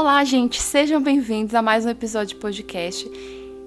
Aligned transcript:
Olá, 0.00 0.24
gente, 0.24 0.62
sejam 0.62 0.98
bem-vindos 0.98 1.54
a 1.54 1.60
mais 1.60 1.84
um 1.84 1.90
episódio 1.90 2.34
de 2.34 2.36
podcast. 2.36 3.06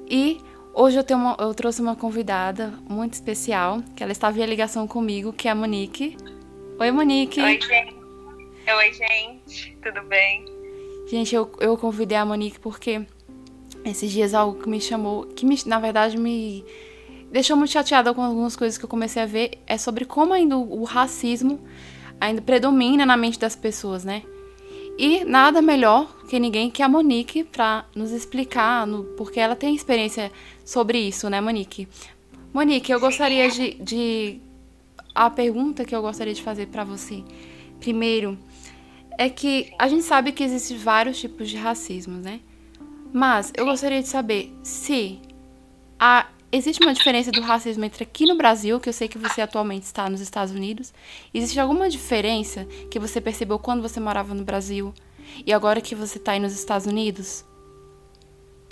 E 0.09 0.41
hoje 0.73 0.97
eu, 0.97 1.03
tenho 1.03 1.19
uma, 1.19 1.37
eu 1.39 1.53
trouxe 1.53 1.79
uma 1.79 1.95
convidada 1.95 2.73
muito 2.89 3.13
especial, 3.13 3.83
que 3.95 4.01
ela 4.01 4.11
está 4.11 4.31
via 4.31 4.43
ligação 4.47 4.87
comigo, 4.87 5.31
que 5.31 5.47
é 5.47 5.51
a 5.51 5.55
Monique. 5.55 6.17
Oi, 6.79 6.89
Monique. 6.89 7.39
Oi, 7.39 7.61
gente. 7.61 7.95
Oi, 8.67 8.93
gente. 8.93 9.77
Tudo 9.83 10.01
bem? 10.07 10.43
Gente, 11.07 11.35
eu, 11.35 11.51
eu 11.59 11.77
convidei 11.77 12.17
a 12.17 12.25
Monique 12.25 12.59
porque 12.59 13.05
esses 13.85 14.11
dias 14.11 14.33
algo 14.33 14.59
que 14.59 14.67
me 14.67 14.81
chamou, 14.81 15.25
que 15.27 15.45
me, 15.45 15.55
na 15.67 15.79
verdade 15.79 16.17
me 16.17 16.65
deixou 17.31 17.55
muito 17.55 17.73
chateada 17.73 18.11
com 18.11 18.23
algumas 18.23 18.55
coisas 18.55 18.75
que 18.75 18.85
eu 18.85 18.89
comecei 18.89 19.21
a 19.21 19.27
ver, 19.27 19.59
é 19.67 19.77
sobre 19.77 20.03
como 20.03 20.33
ainda 20.33 20.57
o, 20.57 20.83
racismo 20.83 21.63
ainda 22.19 22.41
predomina 22.41 23.05
na 23.05 23.15
mente 23.15 23.37
das 23.37 23.55
pessoas, 23.55 24.03
né? 24.03 24.23
E 24.97 25.25
nada 25.25 25.61
melhor 25.61 26.07
que 26.27 26.39
ninguém 26.39 26.69
que 26.69 26.83
a 26.83 26.89
Monique 26.89 27.43
para 27.43 27.85
nos 27.95 28.11
explicar, 28.11 28.85
no, 28.85 29.03
porque 29.15 29.39
ela 29.39 29.55
tem 29.55 29.75
experiência 29.75 30.31
sobre 30.63 30.99
isso, 30.99 31.29
né, 31.29 31.41
Monique? 31.41 31.87
Monique, 32.53 32.91
eu 32.91 32.99
gostaria 32.99 33.49
de, 33.49 33.73
de. 33.75 34.39
A 35.15 35.29
pergunta 35.29 35.85
que 35.85 35.95
eu 35.95 36.01
gostaria 36.01 36.33
de 36.33 36.41
fazer 36.41 36.67
para 36.67 36.83
você, 36.83 37.23
primeiro, 37.79 38.37
é 39.17 39.29
que 39.29 39.71
a 39.77 39.87
gente 39.87 40.03
sabe 40.03 40.31
que 40.31 40.43
existem 40.43 40.77
vários 40.77 41.19
tipos 41.19 41.49
de 41.49 41.57
racismo, 41.57 42.17
né? 42.17 42.39
Mas 43.11 43.51
eu 43.55 43.65
gostaria 43.65 44.01
de 44.01 44.07
saber 44.07 44.51
se 44.63 45.19
a 45.99 46.27
existe 46.53 46.83
uma 46.83 46.93
diferença 46.93 47.31
do 47.31 47.41
racismo 47.41 47.83
entre 47.83 48.03
aqui 48.03 48.27
no 48.27 48.35
Brasil, 48.35 48.79
que 48.79 48.87
eu 48.87 48.93
sei 48.93 49.07
que 49.07 49.17
você 49.17 49.41
atualmente 49.41 49.83
está 49.83 50.07
nos 50.07 50.21
Estados 50.21 50.53
Unidos. 50.53 50.93
Existe 51.33 51.59
alguma 51.59 51.89
diferença 51.89 52.65
que 52.91 52.99
você 52.99 53.19
percebeu 53.19 53.57
quando 53.57 53.81
você 53.81 53.99
morava 53.99 54.35
no 54.35 54.43
Brasil 54.43 54.93
e 55.45 55.51
agora 55.51 55.81
que 55.81 55.95
você 55.95 56.19
está 56.19 56.33
aí 56.33 56.39
nos 56.39 56.53
Estados 56.53 56.85
Unidos? 56.85 57.43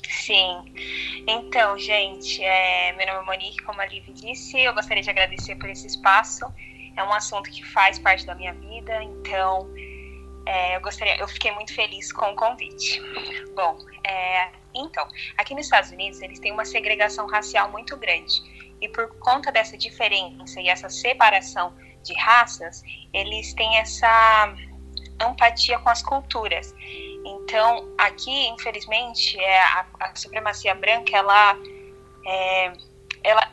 Sim. 0.08 0.74
Então, 1.28 1.78
gente, 1.80 2.44
é, 2.44 2.94
meu 2.94 3.08
nome 3.08 3.20
é 3.20 3.26
Monique, 3.26 3.64
como 3.64 3.82
a 3.82 3.86
Liv 3.88 4.12
disse, 4.14 4.60
eu 4.60 4.74
gostaria 4.74 5.02
de 5.02 5.10
agradecer 5.10 5.56
por 5.56 5.68
esse 5.68 5.88
espaço. 5.88 6.46
É 6.96 7.04
um 7.04 7.12
assunto 7.12 7.50
que 7.50 7.64
faz 7.64 7.98
parte 7.98 8.26
da 8.26 8.36
minha 8.36 8.54
vida, 8.54 9.04
então 9.04 9.68
é, 10.46 10.76
eu 10.76 10.82
gostaria, 10.82 11.18
eu 11.18 11.28
fiquei 11.28 11.52
muito 11.52 11.74
feliz 11.74 12.12
com 12.12 12.32
o 12.32 12.36
convite. 12.36 13.02
Bom, 13.56 13.78
é, 14.06 14.50
então, 14.74 15.08
aqui 15.38 15.54
nos 15.54 15.66
Estados 15.66 15.92
Unidos, 15.92 16.22
eles 16.22 16.40
têm 16.40 16.52
uma 16.52 16.66
segregação 16.66 17.28
racial 17.28 17.70
muito 17.72 17.96
grande. 17.98 18.42
E 18.82 18.88
por 18.88 19.08
conta 19.20 19.52
dessa 19.52 19.78
diferença 19.78 20.60
e 20.60 20.68
essa 20.68 20.90
separação 20.90 21.74
de 22.04 22.14
raças, 22.16 22.82
eles 23.14 23.54
têm 23.54 23.78
essa 23.78 24.56
empatia 25.30 25.78
com 25.80 25.90
as 25.90 26.02
culturas. 26.02 26.74
Então, 27.24 27.94
aqui, 27.98 28.48
infelizmente, 28.48 29.40
é 29.40 29.62
a, 29.62 29.86
a 30.00 30.16
supremacia 30.16 30.74
branca, 30.74 31.16
ela, 31.16 31.56
é, 32.26 32.74
ela 33.24 33.48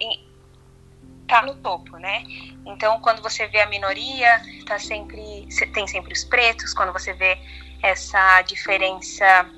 tá 1.27 1.43
no 1.43 1.55
topo, 1.57 1.99
né? 1.99 2.25
Então, 2.65 3.01
quando 3.01 3.23
você 3.23 3.47
vê 3.49 3.61
a 3.61 3.67
minoria, 3.67 4.41
tá 4.67 4.79
sempre 4.79 5.38
tem 5.73 5.87
sempre 5.87 6.13
os 6.13 6.25
pretos. 6.25 6.75
Quando 6.75 6.93
você 6.93 7.13
vê 7.13 7.39
essa 7.83 8.43
diferença 8.43 9.49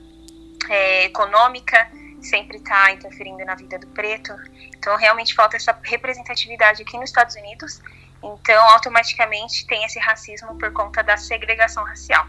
é, 0.69 1.05
econômica 1.05 1.91
sempre 2.23 2.59
está 2.59 2.93
interferindo 2.93 3.45
na 3.45 3.55
vida 3.55 3.79
do 3.79 3.87
preto. 3.89 4.35
Então, 4.77 4.97
realmente 4.97 5.35
falta 5.35 5.57
essa 5.57 5.79
representatividade 5.83 6.83
aqui 6.83 6.97
nos 6.99 7.11
Estados 7.11 7.35
Unidos. 7.35 7.81
Então, 8.23 8.63
automaticamente 8.71 9.67
tem 9.67 9.85
esse 9.85 9.99
racismo 9.99 10.57
por 10.59 10.73
conta 10.73 11.03
da 11.03 11.17
segregação 11.17 11.83
racial. 11.85 12.27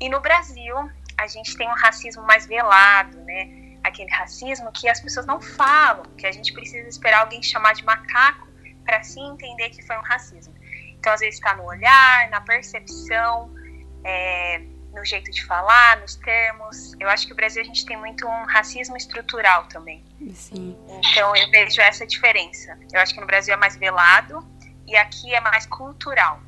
E 0.00 0.08
no 0.08 0.20
Brasil, 0.20 0.74
a 1.16 1.26
gente 1.26 1.56
tem 1.56 1.68
um 1.68 1.74
racismo 1.74 2.22
mais 2.22 2.46
velado, 2.46 3.18
né? 3.20 3.76
Aquele 3.82 4.10
racismo 4.10 4.72
que 4.72 4.88
as 4.88 5.00
pessoas 5.00 5.26
não 5.26 5.40
falam, 5.40 6.04
que 6.16 6.26
a 6.26 6.32
gente 6.32 6.52
precisa 6.52 6.88
esperar 6.88 7.20
alguém 7.20 7.42
chamar 7.42 7.74
de 7.74 7.84
macaco 7.84 8.46
para 8.84 9.02
sim 9.02 9.32
entender 9.32 9.70
que 9.70 9.82
foi 9.82 9.96
um 9.96 10.02
racismo. 10.02 10.54
Então, 11.06 11.14
às 11.14 11.20
vezes 11.20 11.36
está 11.36 11.54
no 11.54 11.62
olhar, 11.62 12.28
na 12.30 12.40
percepção, 12.40 13.48
é, 14.02 14.60
no 14.92 15.04
jeito 15.04 15.30
de 15.30 15.44
falar, 15.44 16.00
nos 16.00 16.16
termos. 16.16 16.94
Eu 16.98 17.08
acho 17.08 17.28
que 17.28 17.32
o 17.32 17.36
Brasil 17.36 17.62
a 17.62 17.64
gente 17.64 17.86
tem 17.86 17.96
muito 17.96 18.26
um 18.26 18.44
racismo 18.46 18.96
estrutural 18.96 19.66
também. 19.68 20.02
Sim. 20.34 20.76
Então 20.88 21.36
eu 21.36 21.48
vejo 21.48 21.80
essa 21.80 22.04
diferença. 22.04 22.76
Eu 22.92 22.98
acho 22.98 23.14
que 23.14 23.20
no 23.20 23.26
Brasil 23.26 23.54
é 23.54 23.56
mais 23.56 23.76
velado 23.76 24.44
e 24.84 24.96
aqui 24.96 25.32
é 25.32 25.40
mais 25.40 25.64
cultural. 25.66 26.40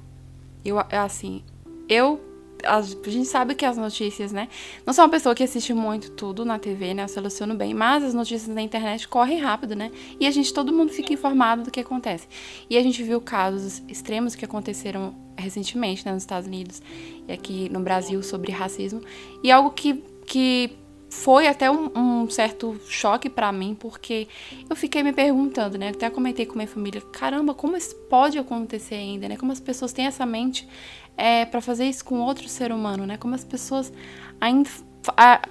Eu 0.65 0.81
assim, 0.91 1.45
eu 1.89 2.21
a 2.65 2.81
gente 2.83 3.27
sabe 3.27 3.55
que 3.55 3.65
as 3.65 3.77
notícias, 3.77 4.33
né? 4.33 4.49
Não 4.85 4.93
sou 4.93 5.05
uma 5.05 5.11
pessoa 5.11 5.35
que 5.35 5.43
assiste 5.43 5.73
muito 5.73 6.11
tudo 6.11 6.45
na 6.45 6.59
TV, 6.59 6.95
né? 6.95 7.05
Eu 7.05 7.09
seleciono 7.09 7.55
bem, 7.55 7.75
mas 7.75 8.03
as 8.03 8.15
notícias 8.15 8.55
na 8.55 8.63
internet 8.63 9.07
correm 9.09 9.39
rápido, 9.39 9.77
né? 9.77 9.91
E 10.19 10.27
a 10.27 10.31
gente, 10.31 10.53
todo 10.53 10.73
mundo 10.73 10.93
fica 10.93 11.13
informado 11.13 11.65
do 11.65 11.71
que 11.71 11.81
acontece. 11.81 12.27
E 12.69 12.77
a 12.77 12.83
gente 12.83 13.03
viu 13.03 13.21
casos 13.21 13.83
extremos 13.89 14.35
que 14.35 14.45
aconteceram 14.45 15.15
recentemente, 15.37 16.05
né, 16.05 16.13
nos 16.13 16.25
Estados 16.25 16.49
Unidos 16.49 16.83
e 17.29 17.33
aqui 17.33 17.69
no 17.69 17.81
Brasil 17.81 18.23
sobre 18.23 18.51
racismo. 18.51 19.01
E 19.43 19.51
algo 19.51 19.71
que, 19.71 20.03
que 20.27 20.77
foi 21.11 21.47
até 21.47 21.71
um, 21.71 21.91
um 21.95 22.31
certo 22.31 22.79
choque 22.87 23.31
para 23.31 23.51
mim, 23.51 23.75
porque 23.79 24.29
eu 24.69 24.77
fiquei 24.77 25.03
me 25.03 25.13
perguntando, 25.13 25.79
né? 25.79 25.89
Até 25.89 26.11
comentei 26.11 26.45
com 26.45 26.57
minha 26.57 26.69
família, 26.69 27.01
caramba, 27.01 27.55
como 27.55 27.77
isso 27.77 27.95
pode 28.11 28.39
acontecer 28.39 28.97
ainda, 28.97 29.29
né? 29.29 29.37
Como 29.37 29.51
as 29.51 29.61
pessoas 29.61 29.93
têm 29.93 30.07
essa 30.07 30.27
mente 30.27 30.69
é, 31.17 31.45
para 31.45 31.61
fazer 31.61 31.87
isso 31.87 32.05
com 32.05 32.21
outro 32.21 32.49
ser 32.49 32.71
humano, 32.73 33.07
né? 33.07 33.17
Como 33.17 33.35
as 33.35 33.45
pessoas 33.45 33.93
ainda 34.41 34.69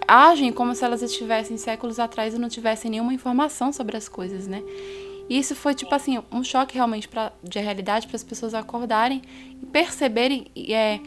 agem 0.07 0.51
como 0.51 0.75
se 0.75 0.83
elas 0.83 1.01
estivessem 1.01 1.57
séculos 1.57 1.99
atrás 1.99 2.33
e 2.33 2.37
não 2.37 2.49
tivessem 2.49 2.91
nenhuma 2.91 3.13
informação 3.13 3.73
sobre 3.73 3.97
as 3.97 4.07
coisas, 4.07 4.47
né? 4.47 4.61
E 5.29 5.37
isso 5.37 5.55
foi 5.55 5.73
tipo 5.73 5.93
assim 5.93 6.21
um 6.31 6.43
choque 6.43 6.75
realmente 6.75 7.07
pra, 7.07 7.33
de 7.43 7.59
realidade 7.59 8.07
para 8.07 8.15
as 8.15 8.23
pessoas 8.23 8.53
acordarem 8.53 9.21
e 9.61 9.65
perceberem 9.65 10.47
é, 10.69 10.99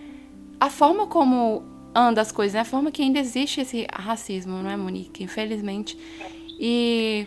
a 0.59 0.69
forma 0.69 1.07
como 1.07 1.63
anda 1.95 2.21
as 2.21 2.31
coisas, 2.33 2.55
né? 2.55 2.61
a 2.61 2.65
forma 2.65 2.91
que 2.91 3.03
ainda 3.03 3.19
existe 3.19 3.61
esse 3.61 3.87
racismo, 3.93 4.63
não 4.63 4.71
é, 4.71 4.77
Monique? 4.77 5.25
Infelizmente. 5.25 5.97
E 6.59 7.27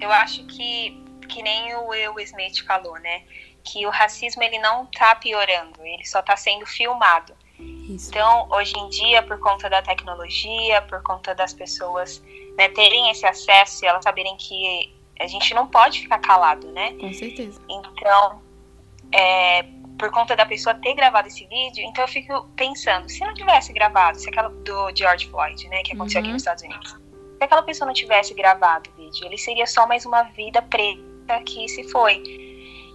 eu 0.00 0.10
acho 0.10 0.44
que 0.46 1.06
que 1.28 1.42
nem 1.42 1.74
o 1.74 1.88
Will 1.88 2.18
Smith 2.20 2.64
falou, 2.64 2.98
né? 3.00 3.22
que 3.70 3.86
o 3.86 3.90
racismo 3.90 4.42
ele 4.42 4.58
não 4.58 4.84
está 4.84 5.14
piorando, 5.14 5.84
ele 5.84 6.04
só 6.04 6.20
está 6.20 6.36
sendo 6.36 6.64
filmado. 6.64 7.34
Isso. 7.58 8.08
Então, 8.08 8.48
hoje 8.50 8.72
em 8.78 8.88
dia, 8.88 9.22
por 9.22 9.38
conta 9.40 9.68
da 9.68 9.82
tecnologia, 9.82 10.80
por 10.82 11.02
conta 11.02 11.34
das 11.34 11.52
pessoas 11.52 12.22
né, 12.56 12.68
terem 12.68 13.10
esse 13.10 13.26
acesso 13.26 13.84
e 13.84 13.88
elas 13.88 14.04
saberem 14.04 14.36
que 14.36 14.94
a 15.20 15.26
gente 15.26 15.52
não 15.54 15.66
pode 15.66 16.00
ficar 16.00 16.18
calado, 16.18 16.70
né? 16.72 16.92
Com 16.94 17.12
certeza. 17.12 17.60
Então, 17.68 18.40
é, 19.12 19.64
por 19.98 20.10
conta 20.10 20.36
da 20.36 20.46
pessoa 20.46 20.74
ter 20.76 20.94
gravado 20.94 21.28
esse 21.28 21.44
vídeo, 21.46 21.84
então 21.84 22.04
eu 22.04 22.08
fico 22.08 22.48
pensando, 22.56 23.08
se 23.08 23.20
não 23.20 23.34
tivesse 23.34 23.72
gravado, 23.72 24.18
se 24.18 24.28
aquela 24.28 24.48
do 24.48 24.90
George 24.94 25.28
Floyd, 25.28 25.68
né, 25.68 25.82
que 25.82 25.92
aconteceu 25.92 26.20
uhum. 26.20 26.26
aqui 26.26 26.32
nos 26.32 26.42
Estados 26.42 26.62
Unidos, 26.62 26.90
se 26.90 27.44
aquela 27.44 27.62
pessoa 27.62 27.86
não 27.86 27.94
tivesse 27.94 28.32
gravado 28.34 28.88
o 28.90 29.02
vídeo, 29.02 29.26
ele 29.26 29.36
seria 29.36 29.66
só 29.66 29.86
mais 29.86 30.06
uma 30.06 30.22
vida 30.22 30.62
preta 30.62 31.40
que 31.44 31.68
se 31.68 31.84
foi. 31.90 32.22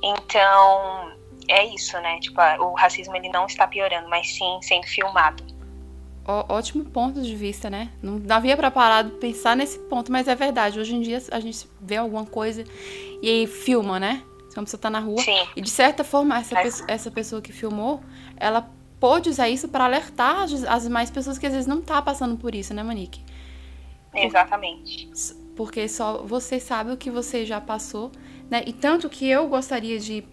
Então, 0.02 1.14
é 1.48 1.66
isso, 1.66 1.98
né? 2.02 2.20
Tipo, 2.20 2.42
o 2.60 2.74
racismo 2.74 3.16
ele 3.16 3.30
não 3.30 3.46
está 3.46 3.66
piorando, 3.68 4.10
mas 4.10 4.36
sim 4.36 4.60
sendo 4.62 4.86
filmado. 4.86 5.44
Ó, 6.26 6.56
ótimo 6.56 6.86
ponto 6.86 7.22
de 7.22 7.36
vista, 7.36 7.70
né? 7.70 7.90
Não 8.02 8.22
havia 8.36 8.56
preparado 8.56 9.12
pensar 9.12 9.56
nesse 9.56 9.78
ponto, 9.80 10.12
mas 10.12 10.28
é 10.28 10.36
verdade. 10.36 10.80
Hoje 10.80 10.96
em 10.96 11.02
dia 11.02 11.22
a 11.32 11.40
gente 11.40 11.68
vê 11.82 11.98
alguma 11.98 12.26
coisa 12.26 12.64
e 13.22 13.30
aí 13.30 13.48
filma, 13.48 14.00
né? 14.00 14.24
Se 14.54 14.60
uma 14.60 14.66
pessoa 14.66 14.80
tá 14.80 14.90
na 14.90 15.00
rua. 15.00 15.22
Sim. 15.22 15.48
E 15.56 15.62
de 15.62 15.70
certa 15.70 16.04
forma, 16.04 16.38
essa, 16.38 16.58
é. 16.58 16.64
pessoa, 16.64 16.86
essa 16.90 17.12
pessoa 17.12 17.42
que 17.42 17.52
filmou, 17.52 18.02
ela 18.38 18.70
pôde 19.00 19.30
usar 19.30 19.50
isso 19.50 19.68
para 19.68 19.86
alertar 19.86 20.44
as, 20.44 20.64
as 20.64 20.88
mais 20.88 21.10
pessoas 21.10 21.38
que 21.38 21.48
às 21.48 21.54
vezes 21.54 21.68
não 21.68 21.82
tá 21.82 22.02
passando 22.02 22.38
por 22.38 22.54
isso, 22.54 22.74
né, 22.74 22.84
Monique? 22.84 23.24
Exatamente. 24.14 25.10
Porque 25.56 25.88
só 25.90 26.24
você 26.24 26.60
sabe 26.60 26.92
o 26.92 26.98
que 26.98 27.10
você 27.10 27.46
já 27.46 27.60
passou 27.60 28.12
né? 28.54 28.64
E 28.68 28.74
tanto 28.74 29.10
que 29.10 29.28
eu 29.28 29.48
gostaria 29.48 30.00
de 30.00 30.24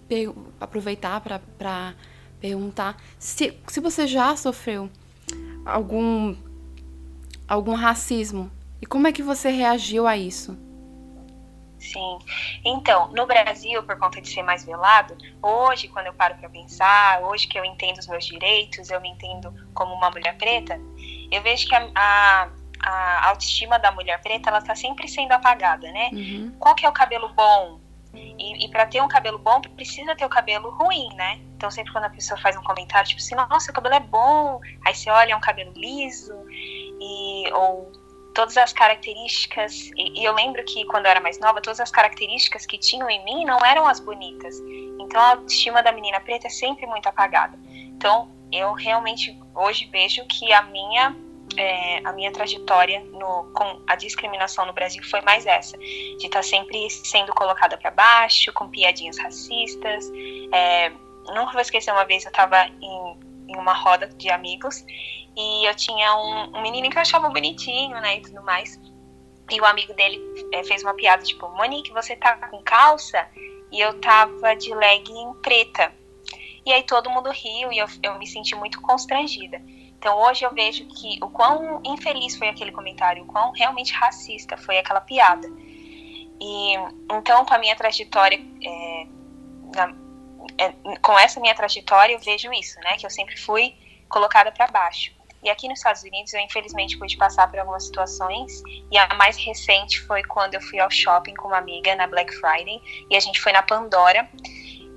aproveitar 0.61 1.21
para 1.23 1.95
perguntar 2.39 3.01
se, 3.19 3.57
se 3.67 3.81
você 3.81 4.07
já 4.07 4.37
sofreu 4.37 4.91
algum, 5.65 6.37
algum 7.49 7.73
racismo 7.73 8.51
e 8.81 8.87
como 8.87 9.07
é 9.07 9.13
que 9.13 9.23
você 9.23 9.51
reagiu 9.51 10.07
a 10.07 10.17
isso? 10.17 10.55
Sim. 11.81 12.19
Então, 12.65 13.09
no 13.09 13.27
Brasil, 13.27 13.83
por 13.83 13.99
conta 13.99 14.21
de 14.21 14.29
ser 14.29 14.43
mais 14.43 14.65
velado, 14.65 15.17
hoje, 15.43 15.89
quando 15.89 16.07
eu 16.07 16.13
paro 16.13 16.37
para 16.37 16.49
pensar, 16.49 17.23
hoje 17.23 17.49
que 17.49 17.59
eu 17.59 17.65
entendo 17.65 17.99
os 17.99 18.07
meus 18.07 18.27
direitos, 18.27 18.91
eu 18.91 19.01
me 19.01 19.09
entendo 19.09 19.53
como 19.75 19.95
uma 19.95 20.11
mulher 20.11 20.37
preta, 20.37 20.79
eu 21.33 21.43
vejo 21.43 21.67
que 21.67 21.75
a, 21.75 21.91
a, 21.95 22.49
a 22.83 23.29
autoestima 23.31 23.79
da 23.79 23.91
mulher 23.91 24.21
preta, 24.21 24.51
ela 24.51 24.59
está 24.59 24.75
sempre 24.75 25.09
sendo 25.09 25.33
apagada, 25.33 25.91
né? 25.91 26.11
Uhum. 26.13 26.55
Qual 26.59 26.75
que 26.75 26.85
é 26.85 26.89
o 26.89 26.93
cabelo 26.93 27.31
bom? 27.31 27.81
E, 28.13 28.67
e 28.67 28.71
para 28.71 28.87
ter 28.87 29.01
um 29.01 29.09
cabelo 29.09 29.39
bom, 29.39 29.61
precisa 29.61 30.17
ter 30.17 30.25
o 30.25 30.29
cabelo 30.29 30.71
ruim, 30.71 31.09
né? 31.15 31.41
Então, 31.57 31.71
sempre 31.71 31.93
quando 31.93 32.05
a 32.05 32.11
pessoa 32.11 32.39
faz 32.41 32.57
um 32.57 32.63
comentário, 32.63 33.09
tipo 33.09 33.21
assim, 33.21 33.35
nossa, 33.35 33.71
o 33.71 33.75
cabelo 33.75 33.95
é 33.95 34.01
bom, 34.01 34.61
Aí 34.85 34.95
você 34.95 35.11
olha, 35.11 35.33
é 35.33 35.37
um 35.37 35.41
cabelo 35.41 35.73
liso, 35.75 36.35
e, 36.51 37.53
ou 37.53 37.93
todas 38.35 38.57
as 38.57 38.73
características. 38.73 39.91
E, 39.97 40.21
e, 40.21 40.25
eu 40.25 40.33
lembro 40.33 40.65
que 40.65 40.85
quando 40.87 41.07
eu 41.07 41.11
era 41.11 41.21
mais 41.21 41.39
nova, 41.39 41.61
todas 41.61 41.81
as 41.81 41.91
características 41.91 42.67
que 42.67 42.79
tinham 42.79 43.09
em 43.09 43.25
mim 43.25 43.45
não 43.45 43.59
eram 43.65 43.87
as 43.87 44.01
bonitas. 44.01 44.59
Então 44.99 45.21
a 45.21 45.31
autoestima 45.31 45.83
da 45.83 45.93
menina 45.93 46.21
preta 46.21 46.47
é 46.47 46.51
sempre 46.51 46.87
muito 46.87 47.09
apagada. 47.09 47.59
Então 47.67 48.31
eu 48.53 48.73
realmente 48.73 49.39
hoje 49.55 49.89
vejo 49.91 50.25
que 50.27 50.53
a 50.53 50.63
minha 50.63 51.15
é, 51.57 51.99
a 52.05 52.13
minha 52.13 52.33
trajetória 52.33 53.01
no, 53.01 53.51
com 53.53 53.83
a 53.87 53.97
discriminação 53.97 54.65
no 54.67 54.73
Brasil 54.73 55.03
foi 55.03 55.21
mais 55.23 55.47
essa, 55.47 55.77
de 55.77 56.17
estar 56.17 56.39
tá 56.39 56.43
sempre 56.43 56.89
sendo 56.91 57.33
colocada 57.33 57.77
para 57.77 57.91
baixo, 57.91 58.53
com 58.53 58.69
piadinhas 58.69 59.19
racistas. 59.19 60.11
É, 60.53 60.91
nunca 61.35 61.53
vou 61.53 61.61
esquecer 61.61 61.91
uma 61.91 62.05
vez 62.05 62.25
eu 62.25 62.31
estava 62.31 62.67
em, 62.81 63.17
em 63.49 63.57
uma 63.57 63.73
roda 63.73 64.07
de 64.07 64.31
amigos 64.31 64.85
e 65.37 65.69
eu 65.69 65.75
tinha 65.75 66.17
um, 66.17 66.59
um 66.59 66.63
menino 66.63 66.91
que 66.91 66.97
eu 66.97 67.03
achava 67.03 67.29
bonitinho, 67.29 68.01
né, 68.01 68.19
e 68.19 68.23
tudo 68.23 68.43
mais. 68.43 68.79
E 69.51 69.61
o 69.61 69.65
amigo 69.65 69.93
dele 69.95 70.21
é, 70.53 70.63
fez 70.63 70.83
uma 70.83 70.95
piada, 70.95 71.23
tipo, 71.23 71.49
Monique, 71.49 71.91
você 71.93 72.15
tá 72.15 72.37
com 72.49 72.63
calça? 72.63 73.27
E 73.73 73.81
eu 73.81 74.01
tava 74.01 74.55
de 74.55 74.73
legging 74.75 75.35
preta. 75.43 75.93
E 76.65 76.73
aí 76.73 76.83
todo 76.83 77.11
mundo 77.11 77.31
riu 77.31 77.73
e 77.73 77.79
eu, 77.79 77.87
eu 78.03 78.19
me 78.19 78.27
senti 78.27 78.55
muito 78.55 78.81
constrangida. 78.81 79.61
Então 79.99 80.19
hoje 80.23 80.45
eu 80.45 80.55
vejo 80.55 80.87
que 80.87 81.19
o 81.23 81.29
quão 81.29 81.83
infeliz 81.85 82.37
foi 82.37 82.49
aquele 82.49 82.73
comentário, 82.73 83.25
o 83.25 83.27
quão 83.27 83.53
realmente 83.53 83.93
racista 83.93 84.57
foi 84.57 84.79
aquela 84.79 85.01
piada. 85.01 85.49
E 86.41 86.75
então 87.13 87.45
com 87.45 87.55
a 87.55 87.59
minha 87.59 87.77
trajetória, 87.77 88.41
é, 88.65 89.07
na, 89.75 89.95
é, 90.59 90.97
com 91.03 91.19
essa 91.19 91.41
minha 91.41 91.55
trajetória 91.55 92.15
eu 92.15 92.21
vejo 92.21 92.53
isso, 92.53 92.79
né? 92.81 92.97
Que 92.97 93.05
eu 93.07 93.11
sempre 93.11 93.37
fui 93.37 93.75
colocada 94.09 94.53
para 94.53 94.69
baixo. 94.69 95.20
E 95.43 95.49
aqui 95.49 95.69
nos 95.69 95.79
Estados 95.79 96.03
Unidos 96.03 96.33
eu 96.35 96.41
infelizmente 96.41 96.99
pude 96.99 97.17
passar 97.17 97.49
por 97.49 97.59
algumas 97.59 97.85
situações 97.85 98.63
e 98.91 98.99
a 98.99 99.15
mais 99.15 99.37
recente 99.39 100.01
foi 100.03 100.23
quando 100.23 100.55
eu 100.55 100.61
fui 100.61 100.79
ao 100.79 100.91
shopping 100.91 101.35
com 101.35 101.49
uma 101.49 101.59
amiga 101.59 101.95
na 101.97 102.07
Black 102.07 102.33
Friday 102.35 102.81
e 103.09 103.17
a 103.17 103.21
gente 103.21 103.41
foi 103.41 103.53
na 103.53 103.63
Pandora 103.63 104.29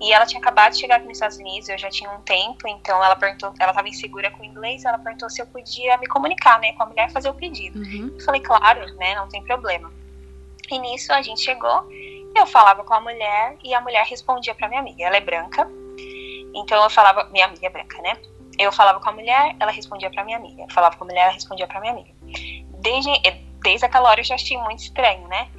e 0.03 0.11
ela 0.11 0.25
tinha 0.25 0.41
acabado 0.41 0.73
de 0.73 0.79
chegar 0.79 0.97
aqui 0.97 1.05
nos 1.05 1.15
Estados 1.15 1.37
Unidos, 1.37 1.69
eu 1.69 1.77
já 1.77 1.89
tinha 1.89 2.11
um 2.11 2.19
tempo, 2.21 2.67
então 2.67 3.01
ela 3.01 3.15
perguntou, 3.15 3.53
ela 3.57 3.71
estava 3.71 3.87
insegura 3.87 4.29
com 4.31 4.41
o 4.41 4.45
inglês, 4.45 4.83
ela 4.83 4.97
perguntou 4.97 5.29
se 5.29 5.41
eu 5.41 5.45
podia 5.47 5.97
me 5.97 6.07
comunicar, 6.07 6.59
né, 6.59 6.73
com 6.73 6.83
a 6.83 6.85
mulher 6.87 7.09
fazer 7.09 7.29
o 7.29 7.33
pedido. 7.33 7.79
Uhum. 7.79 8.11
Eu 8.13 8.25
falei, 8.25 8.41
claro, 8.41 8.85
né, 8.95 9.15
não 9.15 9.29
tem 9.29 9.41
problema. 9.45 9.93
E 10.69 10.77
nisso 10.79 11.13
a 11.13 11.21
gente 11.21 11.39
chegou, 11.41 11.87
eu 12.35 12.45
falava 12.45 12.83
com 12.83 12.93
a 12.93 12.99
mulher 12.99 13.55
e 13.63 13.73
a 13.73 13.79
mulher 13.79 14.05
respondia 14.05 14.53
para 14.53 14.67
minha 14.67 14.81
amiga. 14.81 15.05
Ela 15.05 15.15
é 15.15 15.21
branca, 15.21 15.69
então 16.53 16.83
eu 16.83 16.89
falava, 16.89 17.29
minha 17.31 17.45
amiga 17.45 17.67
é 17.67 17.69
branca, 17.69 18.01
né? 18.01 18.17
Eu 18.59 18.71
falava 18.71 19.00
com 19.00 19.09
a 19.09 19.13
mulher, 19.13 19.55
ela 19.59 19.71
respondia 19.71 20.09
para 20.11 20.23
minha 20.23 20.38
amiga. 20.38 20.63
Eu 20.63 20.71
falava 20.71 20.95
com 20.95 21.03
a 21.03 21.07
mulher, 21.07 21.23
ela 21.23 21.33
respondia 21.33 21.67
para 21.67 21.79
minha 21.79 21.94
amiga. 21.94 22.13
Desde, 22.79 23.09
desde 23.61 23.85
aquela 23.85 24.09
hora 24.09 24.19
eu 24.19 24.23
já 24.23 24.35
achei 24.35 24.57
muito 24.57 24.83
estranho, 24.83 25.27
né? 25.27 25.50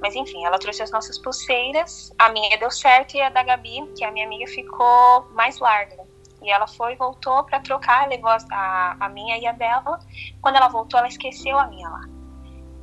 Mas 0.00 0.14
enfim, 0.14 0.44
ela 0.44 0.58
trouxe 0.58 0.82
as 0.82 0.90
nossas 0.90 1.18
pulseiras, 1.18 2.12
a 2.18 2.28
minha 2.28 2.56
deu 2.56 2.70
certo 2.70 3.16
e 3.16 3.20
a 3.20 3.30
da 3.30 3.42
Gabi, 3.42 3.84
que 3.96 4.04
é 4.04 4.08
a 4.08 4.10
minha 4.12 4.26
amiga, 4.26 4.46
ficou 4.46 5.28
mais 5.32 5.58
larga. 5.58 6.06
E 6.40 6.50
ela 6.50 6.68
foi, 6.68 6.94
voltou 6.94 7.42
para 7.44 7.60
trocar, 7.60 8.08
levou 8.08 8.30
a, 8.30 8.96
a 9.00 9.08
minha 9.08 9.36
e 9.38 9.46
a 9.46 9.52
dela. 9.52 9.98
Quando 10.40 10.56
ela 10.56 10.68
voltou, 10.68 10.98
ela 10.98 11.08
esqueceu 11.08 11.58
a 11.58 11.66
minha 11.66 11.88
lá. 11.88 12.00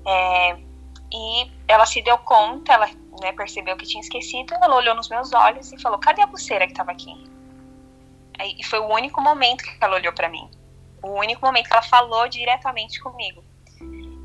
É, 0.08 0.58
e 1.12 1.52
ela 1.68 1.86
se 1.86 2.02
deu 2.02 2.18
conta, 2.18 2.74
ela 2.74 2.88
né, 3.22 3.32
percebeu 3.32 3.78
que 3.78 3.86
tinha 3.86 4.02
esquecido, 4.02 4.54
ela 4.62 4.76
olhou 4.76 4.94
nos 4.94 5.08
meus 5.08 5.32
olhos 5.34 5.72
e 5.72 5.82
falou: 5.82 5.98
Cadê 5.98 6.22
a 6.22 6.28
pulseira 6.28 6.66
que 6.66 6.74
estava 6.74 6.92
aqui? 6.92 7.35
E 8.44 8.64
foi 8.64 8.80
o 8.80 8.88
único 8.88 9.22
momento 9.22 9.64
que 9.64 9.78
ela 9.80 9.96
olhou 9.96 10.14
para 10.14 10.30
mim. 10.30 10.50
O 11.02 11.20
único 11.20 11.46
momento 11.46 11.68
que 11.68 11.74
ela 11.74 11.82
falou 11.82 12.28
diretamente 12.28 13.00
comigo. 13.00 13.44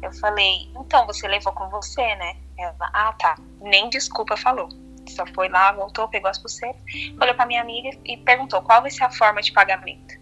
Eu 0.02 0.12
falei: 0.14 0.70
Então, 0.76 1.06
você 1.06 1.28
levou 1.28 1.52
com 1.52 1.68
você, 1.68 2.14
né? 2.16 2.36
Ela, 2.58 2.90
ah, 2.92 3.12
tá. 3.12 3.36
Nem 3.60 3.88
desculpa 3.90 4.36
falou. 4.36 4.68
Só 5.08 5.24
foi 5.34 5.48
lá, 5.48 5.72
voltou, 5.72 6.08
pegou 6.08 6.30
as 6.30 6.38
pulseiras, 6.38 6.80
olhou 7.20 7.34
pra 7.34 7.46
minha 7.46 7.60
amiga 7.60 7.90
e 8.04 8.16
perguntou 8.18 8.62
qual 8.62 8.82
vai 8.82 8.90
ser 8.90 9.04
a 9.04 9.10
forma 9.10 9.42
de 9.42 9.52
pagamento. 9.52 10.14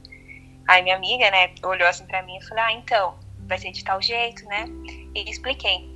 Aí 0.66 0.82
minha 0.82 0.96
amiga, 0.96 1.30
né, 1.30 1.54
olhou 1.62 1.88
assim 1.88 2.06
pra 2.06 2.22
mim 2.22 2.36
e 2.36 2.44
falou, 2.46 2.64
ah, 2.64 2.72
então, 2.72 3.18
vai 3.40 3.58
ser 3.58 3.70
de 3.70 3.82
tal 3.82 4.00
jeito, 4.00 4.44
né? 4.46 4.66
E 5.14 5.30
expliquei 5.30 5.88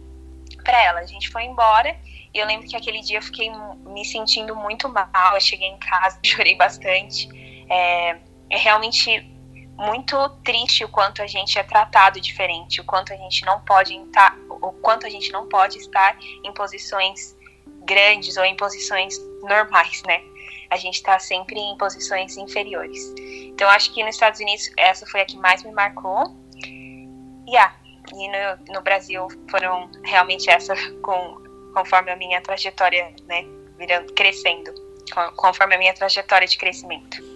pra 0.64 0.82
ela. 0.82 1.00
A 1.00 1.06
gente 1.06 1.30
foi 1.30 1.44
embora 1.44 1.96
e 2.34 2.38
eu 2.38 2.46
lembro 2.46 2.66
que 2.66 2.76
aquele 2.76 3.00
dia 3.00 3.18
eu 3.18 3.22
fiquei 3.22 3.50
me 3.86 4.04
sentindo 4.04 4.56
muito 4.56 4.88
mal. 4.88 5.34
Eu 5.34 5.40
cheguei 5.40 5.68
em 5.68 5.78
casa, 5.78 6.18
chorei 6.24 6.56
bastante. 6.56 7.28
É, 7.68 8.18
é 8.50 8.56
realmente 8.56 9.28
muito 9.76 10.28
triste 10.44 10.84
o 10.84 10.88
quanto 10.88 11.22
a 11.22 11.26
gente 11.26 11.58
é 11.58 11.62
tratado 11.62 12.20
diferente, 12.20 12.80
o 12.80 12.84
quanto 12.84 13.12
a 13.12 13.16
gente 13.16 13.44
não 13.44 13.60
pode 13.60 13.96
estar, 13.96 14.36
o 14.48 14.72
quanto 14.72 15.06
a 15.06 15.10
gente 15.10 15.32
não 15.32 15.48
pode 15.48 15.78
estar 15.78 16.16
em 16.44 16.52
posições 16.52 17.36
grandes 17.84 18.36
ou 18.36 18.44
em 18.44 18.56
posições 18.56 19.18
normais, 19.42 20.02
né? 20.06 20.22
A 20.70 20.76
gente 20.76 20.94
está 20.96 21.18
sempre 21.18 21.58
em 21.58 21.76
posições 21.76 22.36
inferiores. 22.36 23.12
Então 23.18 23.68
acho 23.68 23.92
que 23.92 24.02
nos 24.04 24.14
Estados 24.14 24.40
Unidos 24.40 24.70
essa 24.76 25.04
foi 25.06 25.20
a 25.20 25.24
que 25.24 25.36
mais 25.36 25.62
me 25.62 25.72
marcou. 25.72 26.36
E 27.46 27.56
ah, 27.56 27.74
e 28.14 28.28
no, 28.28 28.74
no 28.74 28.82
Brasil 28.82 29.26
foram 29.50 29.90
realmente 30.04 30.50
essa 30.50 30.74
com 31.02 31.42
conforme 31.74 32.10
a 32.10 32.16
minha 32.16 32.40
trajetória, 32.42 33.14
né, 33.26 33.46
virando 33.78 34.12
crescendo, 34.12 34.72
conforme 35.36 35.74
a 35.74 35.78
minha 35.78 35.94
trajetória 35.94 36.46
de 36.46 36.58
crescimento. 36.58 37.31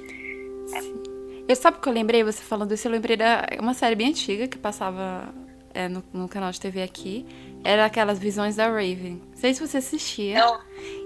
É. 0.73 1.07
Eu 1.49 1.55
sabe 1.55 1.79
o 1.79 1.81
que 1.81 1.89
eu 1.89 1.93
lembrei, 1.93 2.25
você 2.25 2.43
falando 2.43 2.73
isso, 2.73 2.89
eu 2.89 2.93
lembrei 2.93 3.17
da 3.17 3.47
uma 3.61 3.73
série 3.73 3.95
bem 3.95 4.09
antiga 4.09 4.49
que 4.49 4.59
passava 4.59 5.33
é, 5.73 5.89
no, 5.89 6.03
no, 6.13 6.29
canal 6.29 6.51
de 6.51 6.61
TV 6.61 6.83
aqui. 6.83 7.25
Era 7.63 7.85
aquelas 7.85 8.19
visões 8.19 8.57
da 8.57 8.67
Raven. 8.67 9.21
Não 9.31 9.37
sei 9.37 9.55
se 9.55 9.61
você 9.61 9.77
assistia. 9.77 10.41
Não. 10.41 10.61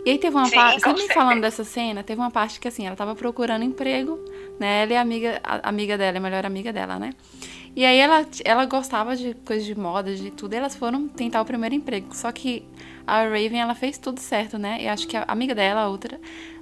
E 0.07 0.11
aí 0.11 0.19
teve 0.19 0.37
uma 0.37 0.49
parte. 0.49 0.89
Me 0.93 1.09
falando 1.13 1.41
dessa 1.41 1.65
cena, 1.65 2.03
teve 2.03 2.21
uma 2.21 2.31
parte 2.31 2.61
que 2.61 2.69
assim, 2.69 2.87
ela 2.87 2.97
tava 2.97 3.15
procurando 3.15 3.65
emprego, 3.65 4.19
né? 4.59 4.83
Ela 4.83 4.95
é 4.95 4.99
amiga, 4.99 5.41
a, 5.43 5.69
amiga 5.69 5.99
dela, 5.99 6.19
a 6.19 6.21
melhor 6.21 6.47
amiga 6.47 6.73
dela, 6.73 6.99
né? 6.99 7.13
E 7.75 7.85
aí 7.85 7.99
ela, 7.99 8.27
ela 8.45 8.65
gostava 8.67 9.17
de 9.17 9.35
coisas 9.45 9.65
de 9.65 9.79
moda, 9.79 10.15
de 10.15 10.31
tudo, 10.31 10.55
e 10.55 10.57
elas 10.57 10.75
foram 10.75 11.07
tentar 11.09 11.41
o 11.41 11.45
primeiro 11.45 11.75
emprego. 11.75 12.15
Só 12.15 12.31
que 12.33 12.65
a 13.07 13.23
Raven, 13.23 13.61
ela 13.61 13.75
fez 13.75 13.99
tudo 13.99 14.21
certo, 14.21 14.59
né? 14.59 14.83
E 14.83 14.89
acho 14.89 15.07
que 15.07 15.17
a 15.17 15.25
amiga 15.29 15.55
dela, 15.55 15.83
a 15.83 15.89
outra, 15.89 16.21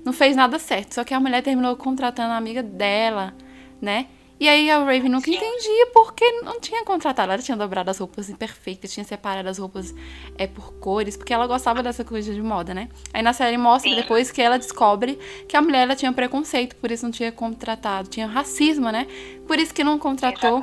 não 0.08 0.12
fez 0.12 0.34
nada 0.34 0.58
certo. 0.58 0.94
Só 0.94 1.04
que 1.04 1.12
a 1.12 1.20
mulher 1.20 1.42
terminou 1.42 1.76
contratando 1.76 2.32
a 2.32 2.36
amiga 2.36 2.62
dela 2.62 3.34
né? 3.80 4.06
E 4.40 4.48
aí 4.48 4.70
a 4.70 4.78
Raven 4.78 5.08
nunca 5.08 5.28
entendia 5.28 5.86
porque 5.92 6.24
não 6.42 6.60
tinha 6.60 6.84
contratado. 6.84 7.32
Ela 7.32 7.42
tinha 7.42 7.56
dobrado 7.56 7.90
as 7.90 7.98
roupas 7.98 8.30
imperfeitas, 8.30 8.92
tinha 8.92 9.02
separado 9.02 9.48
as 9.48 9.58
roupas 9.58 9.92
é, 10.36 10.46
por 10.46 10.74
cores, 10.74 11.16
porque 11.16 11.34
ela 11.34 11.46
gostava 11.46 11.82
dessa 11.82 12.04
coisa 12.04 12.32
de 12.32 12.40
moda, 12.40 12.72
né? 12.72 12.88
Aí 13.12 13.20
na 13.20 13.32
série 13.32 13.56
mostra 13.56 13.92
depois 13.96 14.30
que 14.30 14.40
ela 14.40 14.56
descobre 14.56 15.18
que 15.48 15.56
a 15.56 15.60
mulher 15.60 15.82
ela 15.82 15.96
tinha 15.96 16.12
preconceito, 16.12 16.76
por 16.76 16.92
isso 16.92 17.04
não 17.04 17.10
tinha 17.10 17.32
contratado, 17.32 18.08
tinha 18.08 18.28
racismo, 18.28 18.90
né? 18.92 19.08
Por 19.44 19.58
isso 19.58 19.74
que 19.74 19.82
não 19.82 19.98
contratou 19.98 20.62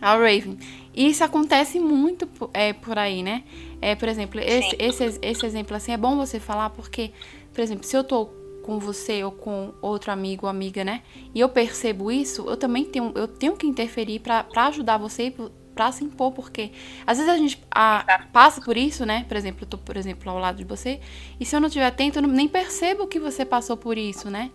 a 0.00 0.14
Raven. 0.14 0.58
E 0.92 1.08
isso 1.08 1.22
acontece 1.22 1.78
muito 1.78 2.28
é, 2.52 2.72
por 2.72 2.98
aí, 2.98 3.22
né? 3.22 3.44
É, 3.80 3.94
por 3.94 4.08
exemplo, 4.08 4.40
esse, 4.40 4.74
esse, 4.80 5.18
esse 5.22 5.46
exemplo 5.46 5.76
assim 5.76 5.92
é 5.92 5.96
bom 5.96 6.16
você 6.16 6.40
falar 6.40 6.70
porque, 6.70 7.12
por 7.52 7.60
exemplo, 7.60 7.84
se 7.84 7.96
eu 7.96 8.02
tô 8.02 8.39
com 8.70 8.78
você 8.78 9.24
ou 9.24 9.32
com 9.32 9.74
outro 9.82 10.12
amigo 10.12 10.46
ou 10.46 10.50
amiga, 10.50 10.84
né? 10.84 11.02
E 11.34 11.40
eu 11.40 11.48
percebo 11.48 12.08
isso, 12.08 12.48
eu 12.48 12.56
também 12.56 12.84
tenho, 12.84 13.10
eu 13.16 13.26
tenho 13.26 13.56
que 13.56 13.66
interferir 13.66 14.20
para 14.20 14.46
ajudar 14.68 14.96
você 14.96 15.34
para 15.74 15.90
se 15.90 16.04
impor, 16.04 16.30
porque 16.30 16.70
às 17.04 17.18
vezes 17.18 17.32
a 17.32 17.36
gente 17.36 17.60
a, 17.68 18.28
passa 18.32 18.60
por 18.60 18.76
isso, 18.76 19.04
né? 19.04 19.24
Por 19.26 19.36
exemplo, 19.36 19.64
eu 19.64 19.66
tô, 19.66 19.76
por 19.76 19.96
exemplo, 19.96 20.30
ao 20.30 20.38
lado 20.38 20.58
de 20.58 20.64
você, 20.64 21.00
e 21.40 21.44
se 21.44 21.56
eu 21.56 21.58
não 21.58 21.66
estiver 21.66 21.86
atento, 21.86 22.18
eu 22.18 22.22
não, 22.22 22.28
nem 22.30 22.46
percebo 22.46 23.08
que 23.08 23.18
você 23.18 23.44
passou 23.44 23.76
por 23.76 23.98
isso, 23.98 24.30
né? 24.30 24.52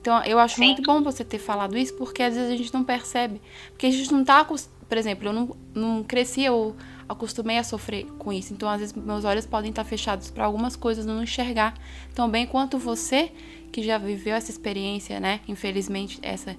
Então, 0.00 0.22
eu 0.24 0.38
acho 0.38 0.56
Sim. 0.56 0.64
muito 0.64 0.82
bom 0.82 1.02
você 1.02 1.22
ter 1.22 1.38
falado 1.38 1.76
isso, 1.76 1.94
porque 1.94 2.22
às 2.22 2.34
vezes 2.34 2.50
a 2.50 2.56
gente 2.56 2.72
não 2.72 2.84
percebe. 2.84 3.42
Porque 3.70 3.84
a 3.84 3.90
gente 3.90 4.10
não 4.10 4.24
tá, 4.24 4.42
por 4.44 4.96
exemplo, 4.96 5.28
eu 5.28 5.32
não, 5.32 5.56
não 5.74 6.02
cresci, 6.02 6.44
eu 6.44 6.74
acostumei 7.08 7.58
a 7.58 7.64
sofrer 7.64 8.04
com 8.18 8.32
isso. 8.32 8.52
Então, 8.52 8.68
às 8.68 8.80
vezes, 8.80 8.94
meus 8.94 9.24
olhos 9.24 9.46
podem 9.46 9.70
estar 9.70 9.84
fechados 9.84 10.30
para 10.30 10.44
algumas 10.44 10.76
coisas, 10.76 11.06
não 11.06 11.22
enxergar 11.22 11.74
tão 12.14 12.28
bem 12.28 12.46
quanto 12.46 12.78
você, 12.78 13.32
que 13.72 13.82
já 13.82 13.98
viveu 13.98 14.34
essa 14.34 14.50
experiência, 14.50 15.18
né? 15.18 15.40
Infelizmente, 15.48 16.18
essa. 16.22 16.56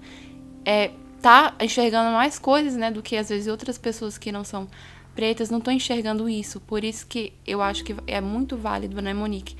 É, 0.65 0.91
tá 1.21 1.55
enxergando 1.59 2.11
mais 2.11 2.39
coisas, 2.39 2.75
né? 2.75 2.89
Do 2.91 3.01
que 3.01 3.15
às 3.15 3.29
vezes 3.29 3.47
outras 3.47 3.77
pessoas 3.77 4.17
que 4.17 4.31
não 4.31 4.43
são 4.43 4.67
pretas 5.15 5.49
não 5.49 5.57
estão 5.57 5.73
enxergando 5.73 6.29
isso. 6.29 6.59
Por 6.61 6.83
isso 6.83 7.05
que 7.05 7.33
eu 7.45 7.61
acho 7.61 7.83
que 7.83 7.95
é 8.07 8.21
muito 8.21 8.55
válido, 8.57 9.01
né, 9.01 9.13
Monique? 9.13 9.55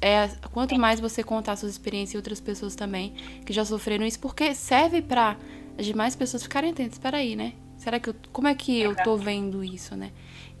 É, 0.00 0.28
quanto 0.50 0.78
mais 0.78 0.98
você 0.98 1.22
contar 1.22 1.56
suas 1.56 1.72
experiências 1.72 2.14
e 2.14 2.16
outras 2.16 2.40
pessoas 2.40 2.74
também 2.74 3.12
que 3.44 3.52
já 3.52 3.64
sofreram 3.64 4.06
isso, 4.06 4.18
porque 4.18 4.54
serve 4.54 5.02
para 5.02 5.36
as 5.78 5.84
demais 5.84 6.16
pessoas 6.16 6.42
ficarem 6.42 6.70
atentas. 6.70 6.94
Espera 6.94 7.18
aí, 7.18 7.36
né? 7.36 7.52
Será 7.76 8.00
que 8.00 8.08
eu, 8.08 8.14
como 8.32 8.48
é 8.48 8.54
que 8.54 8.80
eu 8.80 8.94
tô 8.96 9.14
vendo 9.16 9.62
isso, 9.62 9.94
né? 9.94 10.10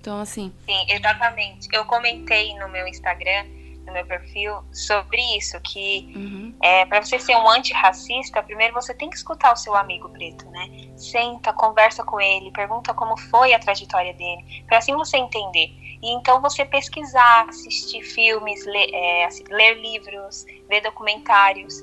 Então, 0.04 0.20
assim. 0.20 0.52
Sim, 0.66 0.84
exatamente. 0.90 1.66
Eu 1.72 1.86
comentei 1.86 2.54
no 2.58 2.68
meu 2.68 2.86
Instagram 2.86 3.46
no 3.86 3.92
meu 3.92 4.06
perfil 4.06 4.62
sobre 4.72 5.20
isso, 5.36 5.60
que 5.60 6.10
uhum. 6.16 6.54
é, 6.62 6.86
para 6.86 7.02
você 7.02 7.18
ser 7.18 7.36
um 7.36 7.48
antirracista, 7.48 8.42
primeiro 8.42 8.72
você 8.72 8.94
tem 8.94 9.10
que 9.10 9.16
escutar 9.16 9.52
o 9.52 9.56
seu 9.56 9.74
amigo 9.74 10.08
preto, 10.08 10.48
né? 10.50 10.70
Senta, 10.96 11.52
conversa 11.52 12.02
com 12.02 12.18
ele, 12.18 12.50
pergunta 12.50 12.94
como 12.94 13.14
foi 13.16 13.52
a 13.52 13.58
trajetória 13.58 14.14
dele, 14.14 14.64
para 14.66 14.78
assim 14.78 14.94
você 14.94 15.18
entender. 15.18 15.70
E 16.02 16.14
então 16.14 16.40
você 16.40 16.64
pesquisar, 16.64 17.46
assistir 17.48 18.02
filmes, 18.02 18.64
ler, 18.64 18.88
é, 18.94 19.28
ler 19.50 19.74
livros, 19.74 20.46
ver 20.66 20.80
documentários. 20.80 21.82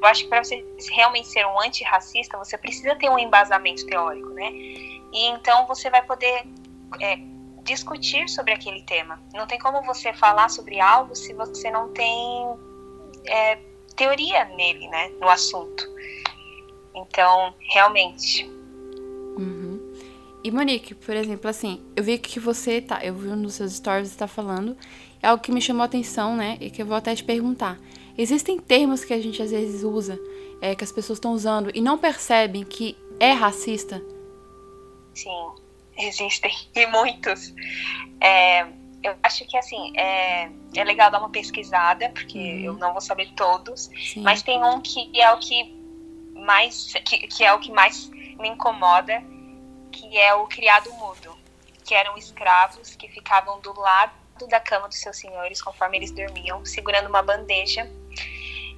Eu 0.00 0.06
acho 0.06 0.22
que 0.22 0.28
para 0.28 0.44
você 0.44 0.64
realmente 0.92 1.26
ser 1.26 1.44
um 1.46 1.60
antirracista, 1.60 2.38
você 2.38 2.56
precisa 2.56 2.94
ter 2.94 3.10
um 3.10 3.18
embasamento 3.18 3.84
teórico, 3.86 4.28
né? 4.30 4.50
E 5.12 5.26
então 5.30 5.66
você 5.66 5.90
vai 5.90 6.02
poder 6.02 6.46
é, 7.00 7.18
discutir 7.64 8.28
sobre 8.28 8.52
aquele 8.52 8.82
tema. 8.82 9.20
Não 9.34 9.46
tem 9.46 9.58
como 9.58 9.82
você 9.82 10.12
falar 10.12 10.48
sobre 10.48 10.80
algo 10.80 11.14
se 11.14 11.32
você 11.34 11.70
não 11.70 11.92
tem 11.92 12.56
é, 13.26 13.58
teoria 13.96 14.44
nele, 14.44 14.88
né, 14.88 15.10
no 15.20 15.28
assunto. 15.28 15.84
Então, 16.94 17.54
realmente. 17.58 18.44
Uhum. 19.36 19.78
E 20.42 20.50
Monique, 20.50 20.94
por 20.94 21.14
exemplo, 21.14 21.48
assim, 21.48 21.84
eu 21.94 22.02
vi 22.02 22.18
que 22.18 22.40
você 22.40 22.80
tá, 22.80 23.04
eu 23.04 23.14
vi 23.14 23.28
um 23.28 23.42
dos 23.42 23.54
seus 23.54 23.74
stories 23.74 24.08
está 24.08 24.26
falando, 24.26 24.76
é 25.22 25.28
algo 25.28 25.42
que 25.42 25.52
me 25.52 25.60
chamou 25.60 25.82
a 25.82 25.86
atenção, 25.86 26.36
né, 26.36 26.56
e 26.60 26.70
que 26.70 26.80
eu 26.80 26.86
vou 26.86 26.96
até 26.96 27.14
te 27.14 27.22
perguntar. 27.22 27.78
Existem 28.16 28.58
termos 28.58 29.04
que 29.04 29.12
a 29.12 29.20
gente 29.20 29.40
às 29.42 29.50
vezes 29.50 29.84
usa, 29.84 30.18
é, 30.60 30.74
que 30.74 30.84
as 30.84 30.92
pessoas 30.92 31.18
estão 31.18 31.32
usando 31.32 31.70
e 31.74 31.80
não 31.80 31.98
percebem 31.98 32.64
que 32.64 32.96
é 33.18 33.32
racista? 33.32 34.02
Sim 35.14 35.59
existem 36.04 36.52
e 36.74 36.86
muitos. 36.86 37.54
É, 38.20 38.62
eu 39.02 39.16
acho 39.22 39.46
que 39.46 39.56
assim 39.56 39.96
é, 39.96 40.50
é 40.74 40.84
legal 40.84 41.10
dar 41.10 41.18
uma 41.18 41.30
pesquisada 41.30 42.10
porque 42.10 42.38
uhum. 42.38 42.64
eu 42.64 42.72
não 42.74 42.92
vou 42.92 43.00
saber 43.00 43.32
todos, 43.34 43.90
Sim. 44.12 44.22
mas 44.22 44.42
tem 44.42 44.62
um 44.62 44.80
que 44.80 45.20
é 45.20 45.32
o 45.32 45.38
que 45.38 45.74
mais 46.34 46.92
que, 47.04 47.26
que 47.26 47.44
é 47.44 47.52
o 47.52 47.58
que 47.58 47.70
mais 47.70 48.08
me 48.08 48.48
incomoda, 48.48 49.22
que 49.92 50.18
é 50.18 50.34
o 50.34 50.46
criado 50.46 50.92
mudo, 50.94 51.36
que 51.84 51.94
eram 51.94 52.16
escravos 52.16 52.94
que 52.96 53.08
ficavam 53.08 53.60
do 53.60 53.72
lado 53.78 54.12
da 54.48 54.60
cama 54.60 54.88
dos 54.88 54.98
seus 54.98 55.18
senhores 55.18 55.60
conforme 55.60 55.98
eles 55.98 56.10
dormiam, 56.10 56.64
segurando 56.64 57.08
uma 57.08 57.22
bandeja 57.22 57.90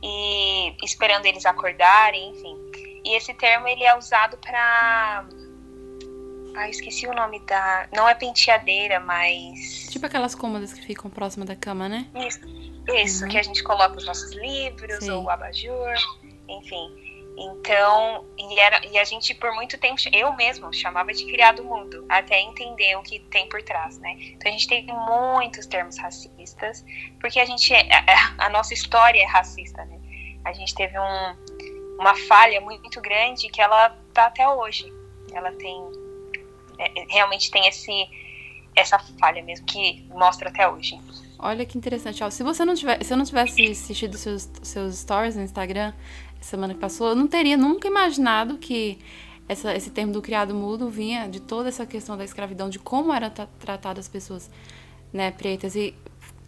e 0.02 0.74
esperando 0.82 1.26
eles 1.26 1.46
acordarem, 1.46 2.30
enfim. 2.30 2.56
E 3.04 3.14
esse 3.16 3.32
termo 3.34 3.68
ele 3.68 3.84
é 3.84 3.96
usado 3.96 4.36
para 4.38 5.24
ah, 6.54 6.68
esqueci 6.68 7.06
o 7.06 7.14
nome 7.14 7.40
da. 7.40 7.88
Não 7.94 8.08
é 8.08 8.14
penteadeira, 8.14 9.00
mas. 9.00 9.88
Tipo 9.90 10.06
aquelas 10.06 10.34
cômodas 10.34 10.72
que 10.72 10.82
ficam 10.82 11.10
próximas 11.10 11.48
da 11.48 11.56
cama, 11.56 11.88
né? 11.88 12.06
Isso, 12.14 12.40
isso 12.94 13.24
uhum. 13.24 13.30
que 13.30 13.38
a 13.38 13.42
gente 13.42 13.62
coloca 13.62 13.96
os 13.96 14.04
nossos 14.04 14.32
livros, 14.32 15.04
Sim. 15.04 15.10
ou 15.12 15.24
o 15.24 15.30
abajur, 15.30 15.94
enfim. 16.48 17.02
Então, 17.36 18.26
e, 18.38 18.58
era, 18.60 18.84
e 18.86 18.98
a 18.98 19.04
gente 19.04 19.34
por 19.34 19.54
muito 19.54 19.78
tempo, 19.78 19.96
eu 20.12 20.34
mesmo 20.34 20.72
chamava 20.72 21.12
de 21.12 21.24
criado 21.24 21.64
mundo, 21.64 22.04
até 22.08 22.38
entender 22.40 22.94
o 22.96 23.02
que 23.02 23.20
tem 23.20 23.48
por 23.48 23.62
trás, 23.62 23.98
né? 23.98 24.16
Então 24.20 24.50
a 24.50 24.52
gente 24.52 24.68
tem 24.68 24.86
muitos 24.86 25.66
termos 25.66 25.96
racistas, 25.98 26.84
porque 27.20 27.40
a 27.40 27.44
gente, 27.46 27.72
é, 27.72 27.88
a, 27.90 28.46
a 28.46 28.48
nossa 28.50 28.74
história 28.74 29.20
é 29.22 29.26
racista, 29.26 29.82
né? 29.86 29.98
A 30.44 30.52
gente 30.52 30.74
teve 30.74 30.98
um, 30.98 31.96
uma 31.98 32.14
falha 32.28 32.60
muito 32.60 33.00
grande 33.00 33.48
que 33.48 33.62
ela 33.62 33.96
tá 34.12 34.26
até 34.26 34.46
hoje. 34.46 34.92
Ela 35.32 35.52
tem 35.52 36.01
é, 36.78 37.06
realmente 37.08 37.50
tem 37.50 37.66
esse 37.66 38.08
essa 38.74 38.98
falha 39.20 39.42
mesmo 39.42 39.66
que 39.66 40.02
mostra 40.08 40.48
até 40.48 40.66
hoje. 40.66 40.98
Olha 41.38 41.66
que 41.66 41.76
interessante. 41.76 42.24
Ó, 42.24 42.30
se 42.30 42.42
você 42.42 42.64
não 42.64 42.74
tiver, 42.74 43.02
se 43.04 43.12
eu 43.12 43.16
não 43.16 43.24
tivesse 43.24 43.70
assistido 43.70 44.16
seus 44.16 44.48
seus 44.62 44.96
stories 44.98 45.36
no 45.36 45.42
Instagram 45.42 45.92
semana 46.40 46.74
que 46.74 46.80
passou, 46.80 47.08
eu 47.08 47.16
não 47.16 47.26
teria 47.26 47.56
nunca 47.56 47.86
imaginado 47.86 48.58
que 48.58 48.98
essa, 49.48 49.74
esse 49.74 49.90
termo 49.90 50.12
do 50.12 50.22
criado 50.22 50.54
mudo 50.54 50.88
vinha 50.88 51.28
de 51.28 51.40
toda 51.40 51.68
essa 51.68 51.84
questão 51.84 52.16
da 52.16 52.24
escravidão, 52.24 52.68
de 52.68 52.78
como 52.78 53.12
eram 53.12 53.30
tratadas 53.58 54.06
as 54.06 54.08
pessoas 54.10 54.50
né, 55.12 55.30
pretas. 55.30 55.74
E 55.76 55.94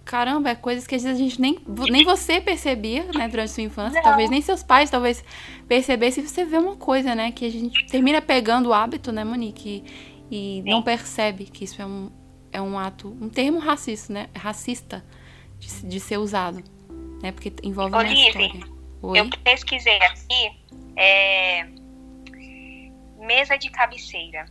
caramba, 0.04 0.50
é 0.50 0.54
coisas 0.54 0.87
que 0.87 0.95
às 0.95 1.02
vezes 1.02 1.19
a 1.19 1.23
gente 1.23 1.40
nem, 1.40 1.59
nem 1.90 2.04
você 2.04 2.40
percebia, 2.40 3.04
né, 3.14 3.26
durante 3.28 3.50
sua 3.50 3.62
infância, 3.62 4.00
não. 4.00 4.02
talvez 4.02 4.31
nem 4.31 4.40
seus 4.40 4.62
pais 4.62 4.90
talvez 4.90 5.25
percebessem. 5.66 6.26
Você 6.26 6.45
vê 6.45 6.59
uma 6.59 6.76
coisa, 6.76 7.14
né, 7.14 7.33
que 7.33 7.45
a 7.45 7.50
gente 7.50 7.87
termina 7.87 8.21
pegando 8.21 8.69
o 8.69 8.75
hábito, 8.75 9.11
né, 9.12 9.25
Monique? 9.25 9.83
E 10.31 10.62
Sim. 10.64 10.71
não 10.71 10.83
percebe 10.83 11.45
que 11.45 11.64
isso 11.64 11.81
é 11.81 11.87
um, 11.87 12.11
é 12.52 12.61
um 12.61 12.78
ato, 12.78 13.09
um 13.21 13.28
termo 13.28 13.59
racista, 13.59 14.12
né? 14.12 14.28
Racista 14.35 15.04
de, 15.59 15.87
de 15.87 16.00
ser 16.00 16.19
usado, 16.19 16.62
né? 17.23 17.33
Porque 17.33 17.52
envolve 17.62 17.95
uma 17.95 18.04
história. 18.04 18.75
Oi? 19.02 19.21
Eu 19.21 19.31
pesquisei 19.43 19.99
aqui 19.99 20.57
é, 20.97 21.66
mesa 23.19 23.57
de 23.57 23.71
cabeceira. 23.71 24.47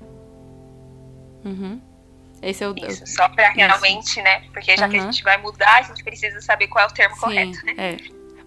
Uhum. 1.43 1.81
Esse 2.41 2.63
é 2.63 2.69
o. 2.69 2.75
Isso, 2.75 3.07
só 3.07 3.29
para 3.29 3.49
realmente, 3.51 4.21
né? 4.21 4.41
Porque 4.51 4.75
já 4.75 4.85
uhum. 4.85 4.91
que 4.91 4.97
a 4.97 5.01
gente 5.01 5.23
vai 5.23 5.37
mudar, 5.37 5.77
a 5.77 5.81
gente 5.81 6.03
precisa 6.03 6.39
saber 6.41 6.67
qual 6.67 6.85
é 6.85 6.87
o 6.87 6.93
termo 6.93 7.15
Sim, 7.15 7.21
correto, 7.21 7.65
né? 7.65 7.73
É. 7.77 7.97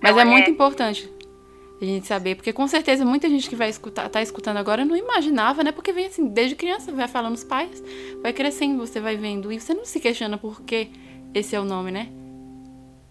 Mas 0.02 0.12
então, 0.12 0.20
é 0.20 0.24
muito 0.24 0.48
é... 0.48 0.50
importante 0.50 1.15
a 1.80 1.84
gente 1.84 2.06
saber, 2.06 2.36
porque 2.36 2.52
com 2.52 2.66
certeza 2.66 3.04
muita 3.04 3.28
gente 3.28 3.48
que 3.48 3.56
vai 3.56 3.68
escutar, 3.68 4.08
tá 4.08 4.22
escutando 4.22 4.56
agora 4.56 4.84
não 4.84 4.96
imaginava, 4.96 5.62
né? 5.62 5.72
Porque 5.72 5.92
vem 5.92 6.06
assim, 6.06 6.26
desde 6.26 6.56
criança, 6.56 6.90
vai 6.90 7.06
falando 7.06 7.34
os 7.34 7.44
pais, 7.44 7.82
vai 8.22 8.32
crescendo, 8.32 8.86
você 8.86 8.98
vai 8.98 9.16
vendo, 9.16 9.52
e 9.52 9.60
você 9.60 9.74
não 9.74 9.84
se 9.84 10.00
questiona 10.00 10.38
por 10.38 10.62
que 10.62 10.88
esse 11.34 11.54
é 11.54 11.60
o 11.60 11.64
nome, 11.64 11.90
né? 11.90 12.08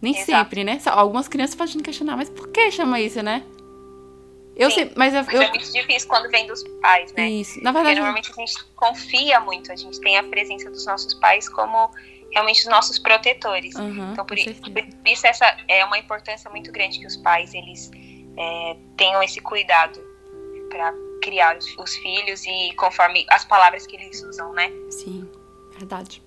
Nem 0.01 0.13
Exato. 0.13 0.31
sempre, 0.31 0.63
né? 0.63 0.79
Algumas 0.87 1.27
crianças 1.27 1.55
podem 1.55 1.79
questionar, 1.79 2.17
mas 2.17 2.29
por 2.29 2.47
que 2.49 2.71
chama 2.71 2.99
isso, 2.99 3.21
né? 3.21 3.43
Eu 4.55 4.69
Sim, 4.69 4.75
sei, 4.75 4.91
mas 4.95 5.13
eu, 5.13 5.21
eu... 5.31 5.41
é 5.41 5.49
muito 5.49 5.71
difícil 5.71 6.07
quando 6.07 6.29
vem 6.31 6.47
dos 6.47 6.63
pais, 6.81 7.11
né? 7.13 7.29
Isso, 7.29 7.61
na 7.61 7.71
verdade. 7.71 7.99
Porque 7.99 8.11
normalmente 8.11 8.31
a 8.31 8.45
gente 8.45 8.63
confia 8.75 9.39
muito, 9.41 9.71
a 9.71 9.75
gente 9.75 9.99
tem 9.99 10.17
a 10.17 10.23
presença 10.23 10.69
dos 10.71 10.85
nossos 10.85 11.13
pais 11.15 11.49
como 11.49 11.91
realmente 12.31 12.61
os 12.61 12.67
nossos 12.67 12.97
protetores. 12.97 13.75
Uhum, 13.75 14.11
então 14.11 14.25
por, 14.25 14.37
por, 14.37 15.11
isso 15.11 15.27
essa 15.27 15.45
é 15.67 15.83
uma 15.85 15.97
importância 15.97 16.49
muito 16.49 16.71
grande 16.71 16.99
que 16.99 17.05
os 17.05 17.17
pais 17.17 17.53
eles 17.53 17.91
é, 18.37 18.77
tenham 18.97 19.21
esse 19.23 19.39
cuidado 19.39 19.99
para 20.69 20.93
criar 21.21 21.57
os, 21.57 21.77
os, 21.77 21.95
filhos 21.95 22.45
e 22.45 22.73
conforme 22.75 23.25
as 23.29 23.45
palavras 23.45 23.87
que 23.87 23.95
eles 23.95 24.21
usam, 24.23 24.53
né? 24.53 24.71
Sim, 24.89 25.29
verdade. 25.71 26.21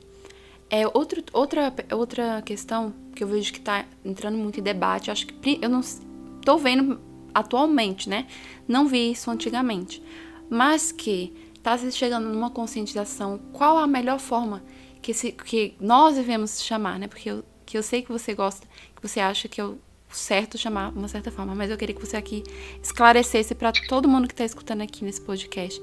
É, 0.70 0.86
outro, 0.88 1.22
outra, 1.32 1.72
outra 1.92 2.42
questão 2.42 2.94
que 3.14 3.24
eu 3.24 3.28
vejo 3.28 3.52
que 3.52 3.58
está 3.58 3.84
entrando 4.04 4.36
muito 4.36 4.60
em 4.60 4.62
debate, 4.62 5.10
acho 5.10 5.26
que 5.26 5.58
eu 5.62 5.68
não 5.68 5.80
estou 5.80 6.58
vendo 6.58 7.00
atualmente, 7.34 8.08
né? 8.08 8.26
Não 8.66 8.86
vi 8.86 9.12
isso 9.12 9.30
antigamente, 9.30 10.02
mas 10.50 10.92
que 10.92 11.32
está 11.54 11.76
chegando 11.90 12.28
numa 12.28 12.50
conscientização 12.50 13.38
qual 13.52 13.78
a 13.78 13.86
melhor 13.86 14.18
forma 14.18 14.62
que, 15.00 15.14
se, 15.14 15.32
que 15.32 15.74
nós 15.80 16.16
devemos 16.16 16.62
chamar, 16.62 16.98
né? 16.98 17.08
Porque 17.08 17.30
eu, 17.30 17.44
que 17.64 17.78
eu 17.78 17.82
sei 17.82 18.02
que 18.02 18.12
você 18.12 18.34
gosta, 18.34 18.66
que 18.94 19.06
você 19.06 19.20
acha 19.20 19.48
que 19.48 19.60
eu 19.60 19.78
certo 20.10 20.56
chamar 20.56 20.90
uma 20.90 21.08
certa 21.08 21.30
forma, 21.30 21.54
mas 21.54 21.70
eu 21.70 21.76
queria 21.76 21.94
que 21.94 22.04
você 22.04 22.16
aqui 22.16 22.42
esclarecesse 22.82 23.54
para 23.54 23.72
todo 23.72 24.08
mundo 24.08 24.26
que 24.26 24.34
está 24.34 24.44
escutando 24.44 24.82
aqui 24.82 25.04
nesse 25.04 25.20
podcast. 25.20 25.82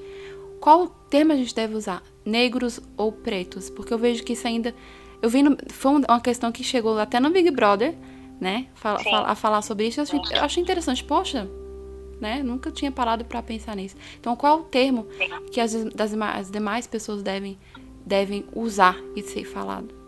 Qual 0.59 0.87
termo 1.09 1.31
a 1.31 1.35
gente 1.35 1.53
deve 1.53 1.75
usar? 1.75 2.01
Negros 2.25 2.79
ou 2.97 3.11
pretos? 3.11 3.69
Porque 3.69 3.93
eu 3.93 3.97
vejo 3.97 4.23
que 4.23 4.33
isso 4.33 4.47
ainda. 4.47 4.73
Eu 5.21 5.29
vi. 5.29 5.43
No, 5.43 5.55
foi 5.69 5.91
uma 5.91 6.19
questão 6.19 6.51
que 6.51 6.63
chegou 6.63 6.97
até 6.97 7.19
no 7.19 7.29
Big 7.29 7.51
Brother, 7.51 7.95
né? 8.39 8.67
Fala, 8.73 8.99
fala, 8.99 9.27
a 9.27 9.35
falar 9.35 9.61
sobre 9.61 9.87
isso. 9.87 9.99
Eu 9.99 10.03
achei, 10.03 10.19
eu 10.19 10.43
achei 10.43 10.63
interessante. 10.63 11.03
Poxa, 11.03 11.47
né? 12.19 12.41
Nunca 12.41 12.71
tinha 12.71 12.91
parado 12.91 13.23
para 13.25 13.43
pensar 13.43 13.75
nisso. 13.75 13.95
Então, 14.19 14.35
qual 14.35 14.61
o 14.61 14.63
termo 14.63 15.07
que 15.51 15.59
as, 15.59 15.73
das, 15.93 16.13
as 16.13 16.49
demais 16.49 16.87
pessoas 16.87 17.21
devem, 17.21 17.59
devem 18.05 18.45
usar 18.55 18.97
e 19.15 19.21
ser 19.21 19.45
falado? 19.45 20.04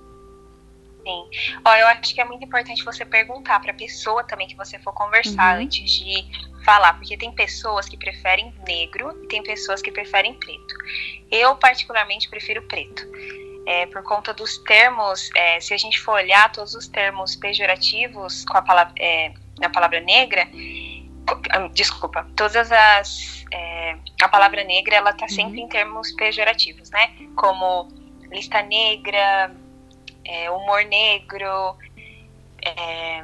Sim. 1.08 1.60
Ó, 1.64 1.74
eu 1.74 1.88
acho 1.88 2.14
que 2.14 2.20
é 2.20 2.26
muito 2.26 2.44
importante 2.44 2.84
você 2.84 3.06
perguntar 3.06 3.62
para 3.62 3.72
a 3.72 3.74
pessoa 3.74 4.26
também 4.26 4.46
que 4.46 4.56
você 4.56 4.78
for 4.80 4.94
conversar 4.94 5.56
uhum. 5.56 5.64
antes 5.64 5.90
de 5.90 6.26
falar, 6.66 6.96
porque 6.96 7.16
tem 7.16 7.32
pessoas 7.32 7.88
que 7.88 7.96
preferem 7.96 8.54
negro 8.68 9.18
e 9.24 9.28
tem 9.28 9.42
pessoas 9.42 9.82
que 9.82 9.90
preferem 9.90 10.34
preto. 10.34 10.76
Eu, 11.32 11.56
particularmente, 11.56 12.30
prefiro 12.30 12.62
preto. 12.64 13.08
É, 13.66 13.86
por 13.86 14.04
conta 14.04 14.34
dos 14.34 14.58
termos, 14.60 15.30
é, 15.34 15.62
se 15.62 15.74
a 15.74 15.78
gente 15.78 15.98
for 16.00 16.16
olhar 16.16 16.52
todos 16.52 16.74
os 16.74 16.90
termos 16.90 17.38
pejorativos 17.38 18.44
com 18.44 18.58
a 18.58 18.62
palavra, 18.62 18.94
é, 19.00 19.32
na 19.60 19.70
palavra 19.70 20.02
negra, 20.02 20.46
ah, 21.52 21.70
desculpa, 21.74 22.28
todas 22.36 22.70
as. 22.70 23.46
É, 23.54 23.96
a 24.22 24.28
palavra 24.28 24.64
negra, 24.66 24.96
ela 24.96 25.14
tá 25.14 25.28
sempre 25.30 25.60
uhum. 25.60 25.66
em 25.66 25.70
termos 25.70 26.12
pejorativos, 26.14 26.90
né? 26.90 27.14
Como 27.36 27.88
lista 28.30 28.62
negra, 28.62 29.56
é, 30.27 30.51
humor 30.51 30.84
negro, 30.84 31.77
é, 32.65 33.24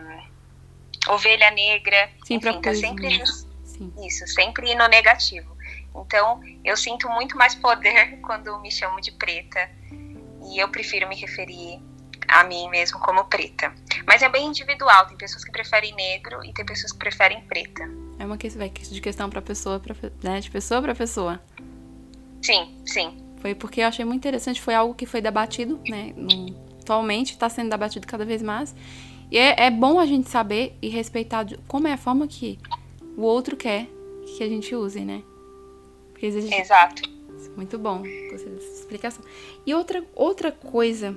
ovelha 1.10 1.52
negra, 1.52 2.10
Sim, 2.26 2.36
enfim, 2.36 2.62
tá 2.62 2.74
sempre 2.74 3.22
Sim. 3.64 3.92
isso, 4.06 4.26
sempre 4.28 4.74
no 4.76 4.88
negativo. 4.88 5.54
Então, 5.96 6.42
eu 6.64 6.76
sinto 6.76 7.10
muito 7.10 7.38
mais 7.38 7.54
poder 7.56 8.20
quando 8.26 8.58
me 8.60 8.72
chamo 8.72 9.00
de 9.02 9.12
preta 9.12 9.70
e 10.52 10.60
eu 10.60 10.68
prefiro 10.70 11.08
me 11.08 11.16
referir 11.16 11.80
a 12.28 12.44
mim 12.44 12.70
mesmo 12.70 13.00
como 13.00 13.26
preta. 13.26 13.74
Mas 14.08 14.22
é 14.22 14.30
bem 14.30 14.48
individual, 14.48 15.06
tem 15.08 15.18
pessoas 15.18 15.44
que 15.44 15.52
preferem 15.52 15.94
negro 15.94 16.44
e 16.44 16.54
tem 16.54 16.66
pessoas 16.66 16.92
que 16.92 16.98
preferem 16.98 17.42
preta. 17.42 17.84
É 18.18 18.26
uma 18.26 18.38
questão 18.38 18.68
de 18.68 19.02
questão 19.02 19.30
para 19.30 19.42
pessoa, 19.42 19.80
pra, 19.80 19.96
né, 20.24 20.40
de 20.40 20.50
pessoa 20.50 20.82
para 20.82 20.96
pessoa. 20.96 21.42
Sim, 22.42 22.82
sim. 22.86 23.20
Foi 23.42 23.54
porque 23.54 23.82
eu 23.82 23.88
achei 23.88 24.06
muito 24.06 24.20
interessante, 24.20 24.62
foi 24.62 24.74
algo 24.74 24.94
que 24.94 25.06
foi 25.06 25.22
debatido, 25.22 25.80
né, 25.88 26.14
no, 26.16 26.73
atualmente 26.84 27.32
está 27.32 27.50
sendo 27.50 27.70
debatido 27.70 28.06
cada 28.06 28.26
vez 28.26 28.42
mais. 28.42 28.76
E 29.32 29.38
é, 29.38 29.66
é 29.66 29.72
bom 29.72 30.00
a 30.00 30.06
gente 30.06 30.30
saber 30.30 30.78
e 30.82 30.90
respeitar 30.90 31.46
como 31.68 31.88
é 31.88 31.94
a 31.94 31.98
forma 31.98 32.28
que 32.28 32.60
o 33.18 33.22
outro 33.24 33.58
quer 33.58 33.88
que 34.38 34.44
a 34.44 34.48
gente 34.48 34.76
use, 34.76 35.00
né? 35.02 35.24
Existe... 36.22 36.54
Exato. 36.54 37.12
Muito 37.58 37.78
bom, 37.78 38.04
gostei 38.32 38.54
dessa 38.54 38.80
explicação. 38.80 39.24
E 39.66 39.74
outra, 39.74 40.04
outra 40.16 40.52
coisa 40.52 41.16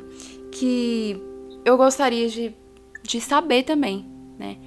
que 0.51 1.17
eu 1.65 1.77
gostaria 1.77 2.29
de, 2.29 2.55
de 3.03 3.21
saber 3.21 3.63
também, 3.63 4.05
né? 4.39 4.59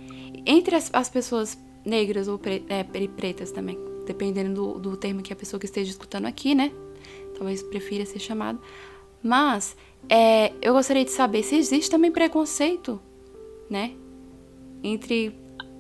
Entre 0.46 0.75
as, 0.75 0.89
as 0.94 1.10
pessoas 1.10 1.58
negras 1.86 2.27
ou 2.27 2.39
pre, 2.39 2.65
é, 2.70 2.84
pretas 3.08 3.51
também, 3.51 3.77
dependendo 4.06 4.53
do, 4.53 4.79
do 4.79 4.98
termo 4.98 5.22
que 5.22 5.34
a 5.34 5.36
pessoa 5.36 5.60
que 5.60 5.65
esteja 5.65 5.91
escutando 5.91 6.25
aqui, 6.25 6.56
né? 6.56 6.72
Talvez 7.38 7.62
prefira 7.62 8.06
ser 8.06 8.20
chamado. 8.20 8.60
Mas 9.22 9.75
é, 10.08 10.53
eu 10.62 10.74
gostaria 10.74 11.03
de 11.03 11.12
saber 11.12 11.44
se 11.44 11.56
existe 11.56 11.89
também 11.89 12.12
preconceito, 12.12 13.01
né? 13.70 13.94
Entre 14.84 15.36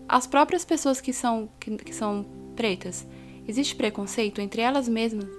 as 0.07 0.25
próprias 0.27 0.65
pessoas 0.65 0.99
que 0.99 1.13
são, 1.13 1.49
que, 1.59 1.77
que 1.77 1.93
são 1.93 2.25
pretas. 2.55 3.07
Existe 3.47 3.75
preconceito 3.75 4.41
entre 4.41 4.61
elas 4.61 4.87
mesmas? 4.87 5.29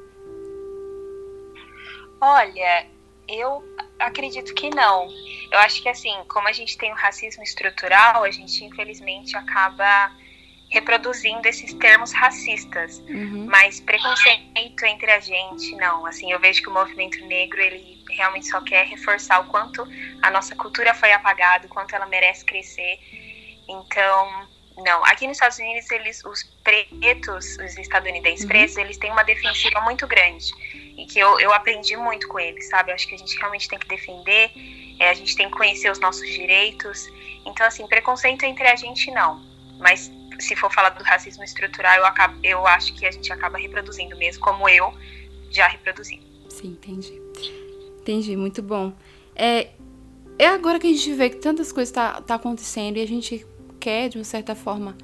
Olha, 2.21 2.87
eu 3.29 3.63
acredito 3.99 4.55
que 4.55 4.71
não. 4.71 5.09
Eu 5.51 5.59
acho 5.61 5.83
que 5.83 5.89
assim, 5.89 6.15
como 6.29 6.49
a 6.49 6.53
gente 6.53 6.77
tem 6.77 6.93
o 6.93 6.97
racismo 6.97 7.43
estrutural, 7.43 8.25
a 8.25 8.31
gente 8.31 8.65
infelizmente 8.65 9.37
acaba 9.37 10.13
reproduzindo 10.71 11.47
esses 11.47 11.73
termos 11.75 12.13
racistas. 12.13 12.99
Uhum. 13.09 13.47
Mas 13.47 13.81
preconceito 13.81 14.85
entre 14.85 15.11
a 15.11 15.21
gente, 15.21 15.75
não. 15.77 16.07
Assim, 16.07 16.31
eu 16.33 16.39
vejo 16.39 16.63
que 16.63 16.69
o 16.69 16.73
movimento 16.73 17.25
negro, 17.27 17.61
ele 17.61 18.00
realmente 18.21 18.49
só 18.49 18.61
quer 18.61 18.87
reforçar 18.87 19.41
o 19.41 19.45
quanto 19.47 19.87
a 20.23 20.31
nossa 20.31 20.55
cultura 20.55 20.95
foi 20.95 21.11
apagada, 21.13 21.67
o 21.67 21.71
quanto 21.71 21.95
ela 21.95 22.07
merece 22.07 22.45
crescer. 22.45 22.99
Então, 23.67 24.49
não. 24.77 25.05
Aqui 25.07 25.27
nos 25.27 25.37
Estados 25.37 25.59
Unidos, 25.59 25.91
eles, 25.91 26.25
os 26.25 26.45
pretos, 26.63 27.57
os 27.57 27.79
estadunidenses 27.79 28.43
uhum. 28.43 28.49
pretos, 28.49 28.77
eles 28.77 28.99
têm 28.99 29.11
uma 29.11 29.23
defensiva 29.23 29.81
muito 29.81 30.07
grande. 30.07 30.53
E 30.97 31.07
que 31.07 31.19
eu, 31.19 31.41
eu 31.41 31.53
aprendi 31.53 31.97
muito 31.97 32.29
com 32.29 32.39
eles, 32.39 32.69
sabe? 32.69 32.91
Eu 32.91 32.95
acho 32.95 33.09
que 33.09 33.15
a 33.15 33.19
gente 33.19 33.37
realmente 33.39 33.69
tem 33.69 33.79
que 33.79 33.89
defender, 33.89 34.51
é, 34.99 35.09
a 35.09 35.15
gente 35.15 35.35
tem 35.35 35.51
que 35.51 35.57
conhecer 35.57 35.91
os 35.91 35.99
nossos 35.99 36.29
direitos. 36.29 37.09
Então, 37.47 37.67
assim, 37.67 37.87
preconceito 37.87 38.45
entre 38.45 38.67
a 38.67 38.77
gente, 38.77 39.11
não. 39.11 39.43
Mas 39.79 40.11
se 40.39 40.55
for 40.57 40.71
falar 40.71 40.91
do 40.91 41.03
racismo 41.03 41.43
estrutural, 41.43 41.97
eu, 41.97 42.07
acabo, 42.07 42.39
eu 42.43 42.67
acho 42.67 42.95
que 42.95 43.07
a 43.07 43.11
gente 43.11 43.33
acaba 43.33 43.57
reproduzindo 43.57 44.17
mesmo, 44.17 44.43
como 44.43 44.69
eu 44.69 44.93
já 45.51 45.69
reproduzi. 45.69 46.21
Sim, 46.51 46.69
entendi. 46.69 47.21
Entendi, 48.11 48.35
muito 48.35 48.61
bom. 48.61 48.93
É, 49.37 49.69
é 50.37 50.49
agora 50.49 50.81
que 50.81 50.87
a 50.89 50.91
gente 50.91 51.15
vê 51.15 51.31
que 51.31 51.37
tantas 51.37 51.71
coisas 51.71 51.93
tá, 51.93 52.21
tá 52.21 52.35
acontecendo 52.35 52.97
e 52.97 53.01
a 53.01 53.07
gente 53.07 53.47
quer, 53.79 54.09
de 54.09 54.19
uma 54.19 54.25
certa 54.25 54.57
forma, 54.57 54.97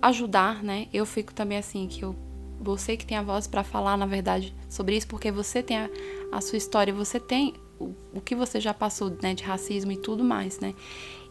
ajudar, 0.00 0.62
né? 0.62 0.86
Eu 0.92 1.04
fico 1.04 1.34
também 1.34 1.58
assim, 1.58 1.88
que 1.88 2.04
eu 2.04 2.14
você 2.60 2.96
que 2.96 3.04
tem 3.04 3.16
a 3.16 3.22
voz 3.22 3.48
para 3.48 3.64
falar, 3.64 3.96
na 3.96 4.06
verdade, 4.06 4.54
sobre 4.68 4.96
isso, 4.96 5.08
porque 5.08 5.32
você 5.32 5.64
tem 5.64 5.78
a, 5.78 5.90
a 6.30 6.40
sua 6.40 6.56
história, 6.56 6.94
você 6.94 7.18
tem 7.18 7.54
o, 7.78 7.92
o, 8.14 8.20
que 8.20 8.36
você 8.36 8.60
já 8.60 8.72
passou, 8.72 9.10
né, 9.20 9.34
de 9.34 9.42
racismo 9.42 9.90
e 9.90 9.96
tudo 9.96 10.22
mais, 10.22 10.60
né? 10.60 10.72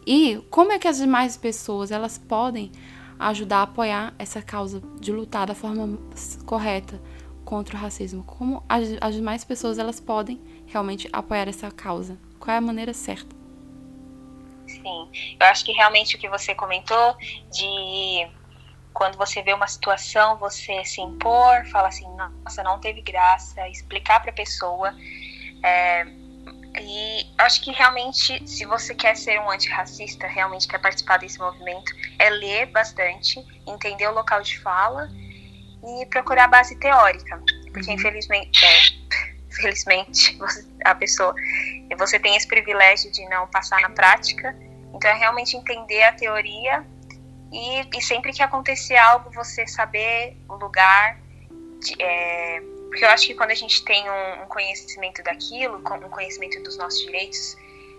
E 0.06 0.38
como 0.50 0.72
é 0.72 0.78
que 0.78 0.86
as 0.86 0.98
demais 0.98 1.38
pessoas, 1.38 1.90
elas 1.90 2.18
podem 2.18 2.70
ajudar 3.18 3.60
a 3.60 3.62
apoiar 3.62 4.14
essa 4.18 4.42
causa 4.42 4.82
de 5.00 5.10
lutar 5.10 5.46
da 5.46 5.54
forma 5.54 5.98
correta 6.44 7.00
contra 7.46 7.76
o 7.76 7.80
racismo? 7.80 8.22
Como 8.24 8.62
as, 8.68 8.88
as 9.00 9.14
demais 9.14 9.42
pessoas 9.42 9.78
elas 9.78 9.98
podem 9.98 10.38
realmente 10.74 11.08
apoiar 11.12 11.48
essa 11.48 11.70
causa? 11.70 12.18
Qual 12.38 12.52
é 12.52 12.58
a 12.58 12.60
maneira 12.60 12.92
certa? 12.92 13.34
Sim, 14.66 15.08
eu 15.40 15.46
acho 15.46 15.64
que 15.64 15.72
realmente 15.72 16.16
o 16.16 16.18
que 16.18 16.28
você 16.28 16.54
comentou 16.54 17.16
de 17.52 18.28
quando 18.92 19.16
você 19.16 19.42
vê 19.42 19.52
uma 19.52 19.66
situação, 19.66 20.36
você 20.36 20.84
se 20.84 21.00
impor, 21.00 21.64
fala 21.66 21.88
assim, 21.88 22.06
nossa, 22.44 22.62
não 22.62 22.78
teve 22.78 23.00
graça, 23.02 23.68
explicar 23.68 24.20
para 24.20 24.30
a 24.30 24.34
pessoa. 24.34 24.94
É, 25.62 26.06
e 26.80 27.26
acho 27.38 27.62
que 27.62 27.72
realmente, 27.72 28.46
se 28.46 28.64
você 28.66 28.94
quer 28.94 29.16
ser 29.16 29.40
um 29.40 29.50
antirracista, 29.50 30.26
realmente 30.26 30.66
quer 30.68 30.80
participar 30.80 31.18
desse 31.18 31.38
movimento, 31.38 31.92
é 32.18 32.30
ler 32.30 32.66
bastante, 32.66 33.44
entender 33.66 34.08
o 34.08 34.12
local 34.12 34.42
de 34.42 34.58
fala 34.58 35.08
e 35.84 36.06
procurar 36.06 36.48
base 36.48 36.76
teórica. 36.78 37.40
Porque, 37.72 37.90
uhum. 37.90 37.96
infelizmente, 37.96 38.64
é, 38.64 39.33
felizmente, 39.54 40.38
a 40.84 40.94
pessoa, 40.94 41.34
você 41.96 42.18
tem 42.18 42.36
esse 42.36 42.46
privilégio 42.46 43.10
de 43.10 43.26
não 43.28 43.46
passar 43.48 43.80
na 43.80 43.90
prática. 43.90 44.56
Então, 44.92 45.10
é 45.10 45.14
realmente 45.14 45.56
entender 45.56 46.02
a 46.02 46.12
teoria 46.12 46.84
e, 47.52 47.96
e 47.96 48.02
sempre 48.02 48.32
que 48.32 48.42
acontecer 48.42 48.96
algo, 48.96 49.30
você 49.30 49.66
saber 49.66 50.36
o 50.48 50.54
lugar. 50.54 51.18
De, 51.80 51.94
é, 52.00 52.60
porque 52.88 53.04
eu 53.04 53.08
acho 53.08 53.26
que 53.26 53.34
quando 53.34 53.50
a 53.50 53.54
gente 53.54 53.84
tem 53.84 54.08
um, 54.08 54.42
um 54.42 54.46
conhecimento 54.46 55.22
daquilo, 55.22 55.78
um 55.78 56.10
conhecimento 56.10 56.62
dos 56.62 56.76
nossos 56.76 57.00
direitos, 57.00 57.56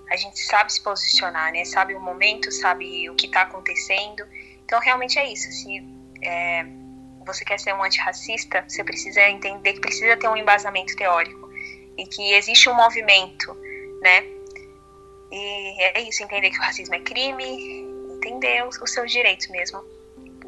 a 0.10 0.16
gente 0.16 0.40
sabe 0.40 0.72
se 0.72 0.82
posicionar, 0.82 1.52
né? 1.52 1.66
Sabe 1.66 1.96
o 1.96 2.00
momento, 2.00 2.52
sabe 2.52 3.10
o 3.10 3.16
que 3.16 3.26
está 3.26 3.42
acontecendo. 3.42 4.24
Então, 4.64 4.80
realmente 4.80 5.20
é 5.20 5.32
isso. 5.32 5.52
Se 5.52 5.84
é, 6.22 6.66
você 7.26 7.44
quer 7.44 7.60
ser 7.60 7.74
um 7.74 7.84
antirracista, 7.84 8.64
você 8.68 8.84
precisa 8.84 9.22
entender 9.22 9.74
que 9.74 9.82
precisa 9.82 10.16
ter 10.16 10.30
um 10.30 10.38
embasamento 10.38 10.96
teórico 10.96 11.45
e 11.98 12.06
que 12.06 12.34
existe 12.34 12.70
um 12.70 12.74
movimento, 12.74 13.54
né? 14.02 14.24
E 15.32 15.82
é 15.82 16.02
isso, 16.02 16.24
entender 16.24 16.50
que 16.50 16.58
o 16.58 16.62
racismo 16.62 16.96
é 16.96 17.00
crime, 17.00 17.86
entender 18.16 18.66
os, 18.66 18.80
os 18.82 18.92
seus 18.92 19.12
direitos 19.12 19.48
mesmo. 19.48 19.84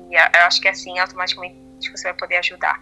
E 0.09 0.15
eu 0.15 0.45
acho 0.45 0.61
que 0.61 0.67
assim, 0.67 0.97
automaticamente 0.99 1.91
você 1.91 2.03
vai 2.03 2.13
poder 2.13 2.37
ajudar 2.37 2.79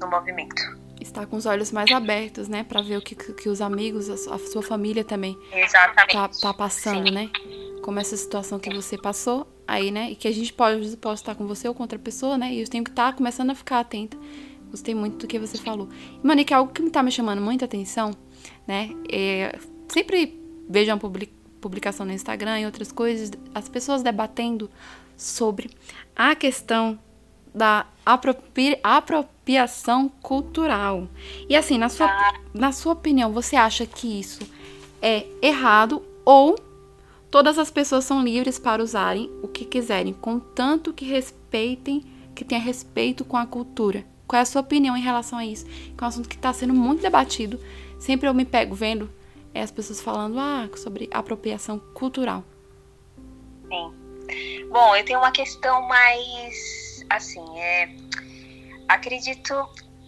no 0.00 0.08
movimento. 0.08 0.80
Estar 1.00 1.26
com 1.26 1.36
os 1.36 1.46
olhos 1.46 1.72
mais 1.72 1.90
abertos, 1.90 2.48
né? 2.48 2.62
Para 2.62 2.82
ver 2.82 2.98
o 2.98 3.02
que, 3.02 3.14
que 3.14 3.48
os 3.48 3.60
amigos, 3.60 4.08
a 4.10 4.38
sua 4.38 4.62
família 4.62 5.02
também 5.02 5.38
Exatamente. 5.52 6.12
Tá, 6.12 6.28
tá 6.28 6.54
passando, 6.54 7.08
Sim. 7.08 7.14
né? 7.14 7.30
Como 7.82 7.98
essa 7.98 8.16
situação 8.16 8.58
que 8.58 8.72
você 8.72 8.98
passou 8.98 9.50
aí, 9.66 9.90
né? 9.90 10.10
E 10.10 10.14
que 10.14 10.28
a 10.28 10.32
gente 10.32 10.52
pode, 10.52 10.96
pode 10.98 11.20
estar 11.20 11.34
com 11.34 11.46
você 11.46 11.66
ou 11.68 11.74
com 11.74 11.82
outra 11.82 11.98
pessoa, 11.98 12.36
né? 12.36 12.52
E 12.52 12.60
eu 12.60 12.68
tenho 12.68 12.84
que 12.84 12.90
estar 12.90 13.12
tá 13.12 13.16
começando 13.16 13.50
a 13.50 13.54
ficar 13.54 13.80
atenta. 13.80 14.16
Gostei 14.70 14.94
muito 14.94 15.18
do 15.18 15.26
que 15.26 15.38
você 15.38 15.58
falou. 15.58 15.88
Monique, 16.22 16.54
algo 16.54 16.72
que 16.72 16.82
me 16.82 16.90
tá 16.90 17.02
me 17.02 17.10
chamando 17.10 17.40
muita 17.40 17.64
atenção, 17.64 18.12
né? 18.66 18.90
É, 19.10 19.58
sempre 19.88 20.40
vejo 20.68 20.92
uma 20.92 21.00
publicação 21.60 22.06
no 22.06 22.12
Instagram 22.12 22.60
e 22.60 22.66
outras 22.66 22.92
coisas, 22.92 23.30
as 23.54 23.68
pessoas 23.68 24.02
debatendo 24.02 24.70
sobre 25.16 25.70
a 26.16 26.34
questão 26.34 26.98
da 27.54 27.86
apropri 28.06 28.78
apropriação 28.82 30.08
cultural. 30.08 31.08
E 31.48 31.56
assim, 31.56 31.76
na 31.76 31.88
sua, 31.88 32.08
na 32.54 32.72
sua 32.72 32.92
opinião, 32.92 33.32
você 33.32 33.56
acha 33.56 33.84
que 33.84 34.20
isso 34.20 34.40
é 35.02 35.26
errado 35.42 36.02
ou 36.24 36.56
todas 37.30 37.58
as 37.58 37.70
pessoas 37.70 38.04
são 38.04 38.22
livres 38.22 38.58
para 38.58 38.82
usarem 38.82 39.30
o 39.42 39.48
que 39.48 39.64
quiserem, 39.64 40.12
contanto 40.12 40.92
que 40.92 41.04
respeitem, 41.04 42.04
que 42.34 42.44
tenha 42.44 42.60
respeito 42.60 43.24
com 43.24 43.36
a 43.36 43.46
cultura? 43.46 44.04
Qual 44.30 44.38
é 44.38 44.42
a 44.42 44.46
sua 44.46 44.60
opinião 44.60 44.96
em 44.96 45.00
relação 45.00 45.40
a 45.40 45.44
isso? 45.44 45.64
Que 45.64 45.96
é 45.98 46.04
um 46.04 46.06
assunto 46.06 46.28
que 46.28 46.36
está 46.36 46.52
sendo 46.52 46.72
muito 46.72 47.02
debatido. 47.02 47.60
Sempre 47.98 48.28
eu 48.28 48.32
me 48.32 48.44
pego 48.44 48.76
vendo 48.76 49.12
é, 49.52 49.60
as 49.60 49.72
pessoas 49.72 50.00
falando 50.00 50.38
ah, 50.38 50.68
sobre 50.76 51.10
apropriação 51.12 51.80
cultural. 51.80 52.44
Sim. 53.68 53.92
Bom, 54.70 54.94
eu 54.94 55.04
tenho 55.04 55.18
uma 55.18 55.32
questão 55.32 55.82
mais 55.88 57.04
assim, 57.10 57.44
é, 57.58 57.88
acredito, 58.88 59.52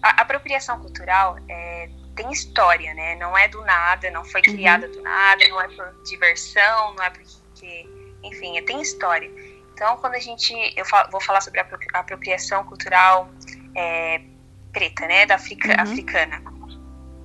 a 0.01 0.23
apropriação 0.23 0.79
cultural 0.79 1.37
é, 1.49 1.91
tem 2.15 2.31
história, 2.31 2.95
né? 2.95 3.17
Não 3.17 3.37
é 3.37 3.49
do 3.49 3.61
nada, 3.63 4.09
não 4.13 4.25
foi 4.25 4.41
uhum. 4.47 4.55
criada 4.55 4.87
uhum. 4.87 4.93
do 4.93 5.03
nada, 5.03 5.49
não 5.49 5.61
é 5.61 5.67
por 5.67 6.01
diversão, 6.05 6.95
não 6.95 7.03
é 7.03 7.11
porque, 7.11 7.89
enfim, 8.23 8.57
é, 8.57 8.63
tem 8.63 8.81
história. 8.81 9.29
Então, 9.75 9.97
quando 9.97 10.15
a 10.15 10.21
gente, 10.21 10.55
eu 10.77 10.85
falo, 10.85 11.11
vou 11.11 11.21
falar 11.21 11.41
sobre 11.41 11.59
a 11.59 11.67
apropriação 11.95 12.63
cultural 12.63 13.29
é, 13.75 14.21
preta, 14.73 15.07
né, 15.07 15.27
da 15.27 15.37
Africa, 15.37 15.69
uhum. 15.69 15.81
africana. 15.81 16.43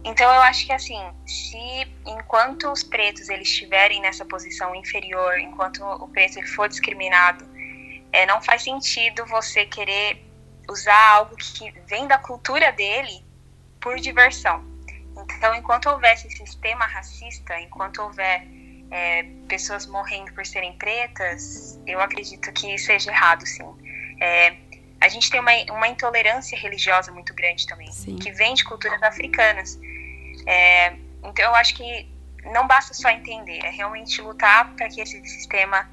Então, 0.04 0.34
eu 0.34 0.42
acho 0.42 0.66
que 0.66 0.72
assim, 0.72 1.00
se 1.26 1.58
enquanto 2.06 2.72
os 2.72 2.84
pretos 2.84 3.28
eles 3.30 3.50
estiverem 3.50 4.02
nessa 4.02 4.24
posição 4.24 4.74
inferior, 4.74 5.38
enquanto 5.38 5.84
o 5.84 6.08
preto 6.08 6.38
ele 6.38 6.48
for 6.48 6.70
discriminado 6.70 7.46
é, 8.12 8.26
não 8.26 8.42
faz 8.42 8.64
sentido 8.64 9.26
você 9.26 9.66
querer 9.66 10.26
usar 10.70 11.12
algo 11.12 11.36
que 11.36 11.72
vem 11.88 12.08
da 12.08 12.18
cultura 12.18 12.72
dele 12.72 13.26
por 13.80 13.98
diversão. 13.98 14.66
Então, 15.36 15.56
enquanto 15.56 15.90
houver 15.90 16.14
esse 16.14 16.30
sistema 16.30 16.86
racista, 16.86 17.60
enquanto 17.60 18.02
houver 18.02 18.48
é, 18.92 19.24
pessoas 19.48 19.86
morrendo 19.88 20.32
por 20.34 20.46
serem 20.46 20.74
pretas, 20.78 21.80
eu 21.86 22.00
acredito 22.00 22.52
que 22.54 22.78
seja 22.78 23.12
errado, 23.12 23.46
sim. 23.46 23.66
É, 24.20 24.56
a 25.00 25.08
gente 25.08 25.30
tem 25.30 25.40
uma, 25.40 25.52
uma 25.72 25.88
intolerância 25.88 26.58
religiosa 26.58 27.12
muito 27.12 27.34
grande 27.34 27.66
também, 27.68 27.92
sim. 27.92 28.16
que 28.18 28.32
vem 28.32 28.54
de 28.54 28.64
culturas 28.64 29.02
africanas. 29.04 29.80
É, 30.46 30.94
então, 31.24 31.46
eu 31.46 31.56
acho 31.56 31.76
que 31.76 32.10
não 32.46 32.68
basta 32.68 32.94
só 32.94 33.10
entender, 33.10 33.60
é 33.60 33.70
realmente 33.70 34.22
lutar 34.22 34.74
para 34.76 34.88
que 34.88 35.02
esse 35.02 35.20
sistema 35.28 35.90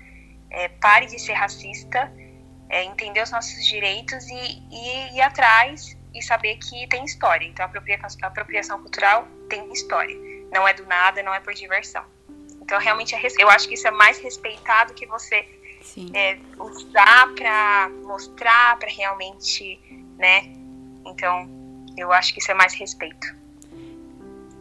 é, 0.51 0.69
pare 0.69 1.07
de 1.07 1.19
ser 1.19 1.33
racista, 1.33 2.11
é, 2.69 2.85
entender 2.85 3.23
os 3.23 3.31
nossos 3.31 3.65
direitos 3.67 4.27
e, 4.29 4.63
e 4.71 5.17
ir 5.17 5.21
atrás 5.21 5.97
e 6.15 6.23
saber 6.23 6.57
que 6.57 6.87
tem 6.87 7.05
história. 7.05 7.47
Então, 7.47 7.65
a 7.65 7.69
apropriação, 7.69 8.19
a 8.23 8.27
apropriação 8.27 8.81
cultural 8.81 9.29
tem 9.49 9.71
história. 9.73 10.17
Não 10.53 10.67
é 10.67 10.73
do 10.73 10.87
nada, 10.87 11.23
não 11.23 11.35
é 11.35 11.41
por 11.41 11.53
diversão. 11.53 12.05
Então, 12.63 12.79
realmente, 12.79 13.15
é, 13.15 13.21
eu 13.39 13.51
acho 13.51 13.69
que 13.69 13.75
isso 13.75 13.87
é 13.87 13.91
mais 13.91 14.19
respeitado 14.19 14.95
que 14.95 15.07
você 15.07 15.47
é, 16.15 16.39
usar 16.59 17.35
para 17.35 17.91
mostrar, 18.03 18.79
para 18.79 18.89
realmente, 18.89 19.81
né? 20.19 20.53
Então, 21.07 21.49
eu 21.97 22.13
acho 22.13 22.33
que 22.33 22.41
isso 22.41 22.51
é 22.51 22.55
mais 22.55 22.75
respeito. 22.75 23.27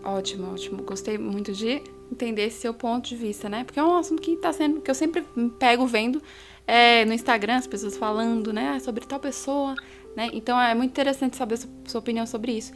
Ótimo, 0.04 0.54
ótimo. 0.54 0.84
Gostei 0.84 1.18
muito 1.18 1.54
de 1.54 1.82
entender 2.12 2.44
esse 2.44 2.62
seu 2.62 2.74
ponto 2.74 3.10
de 3.10 3.16
vista, 3.16 3.50
né? 3.50 3.64
Porque 3.64 3.80
é 3.80 3.84
um 3.84 3.98
assunto 3.98 4.22
que 4.22 4.36
tá 4.38 4.52
sendo, 4.52 4.82
que 4.82 4.92
eu 4.92 4.96
sempre 4.96 5.26
pego 5.58 5.88
vendo 5.88 6.22
é, 6.68 7.06
no 7.06 7.14
Instagram, 7.14 7.56
as 7.56 7.68
pessoas 7.68 7.98
falando, 7.98 8.54
né, 8.54 8.80
sobre 8.80 9.06
tal 9.06 9.20
pessoa, 9.20 9.76
né? 10.16 10.30
Então 10.34 10.60
é 10.60 10.74
muito 10.76 10.92
interessante 10.92 11.36
saber 11.36 11.58
sua, 11.58 11.70
sua 11.86 12.00
opinião 12.00 12.26
sobre 12.26 12.52
isso. 12.52 12.74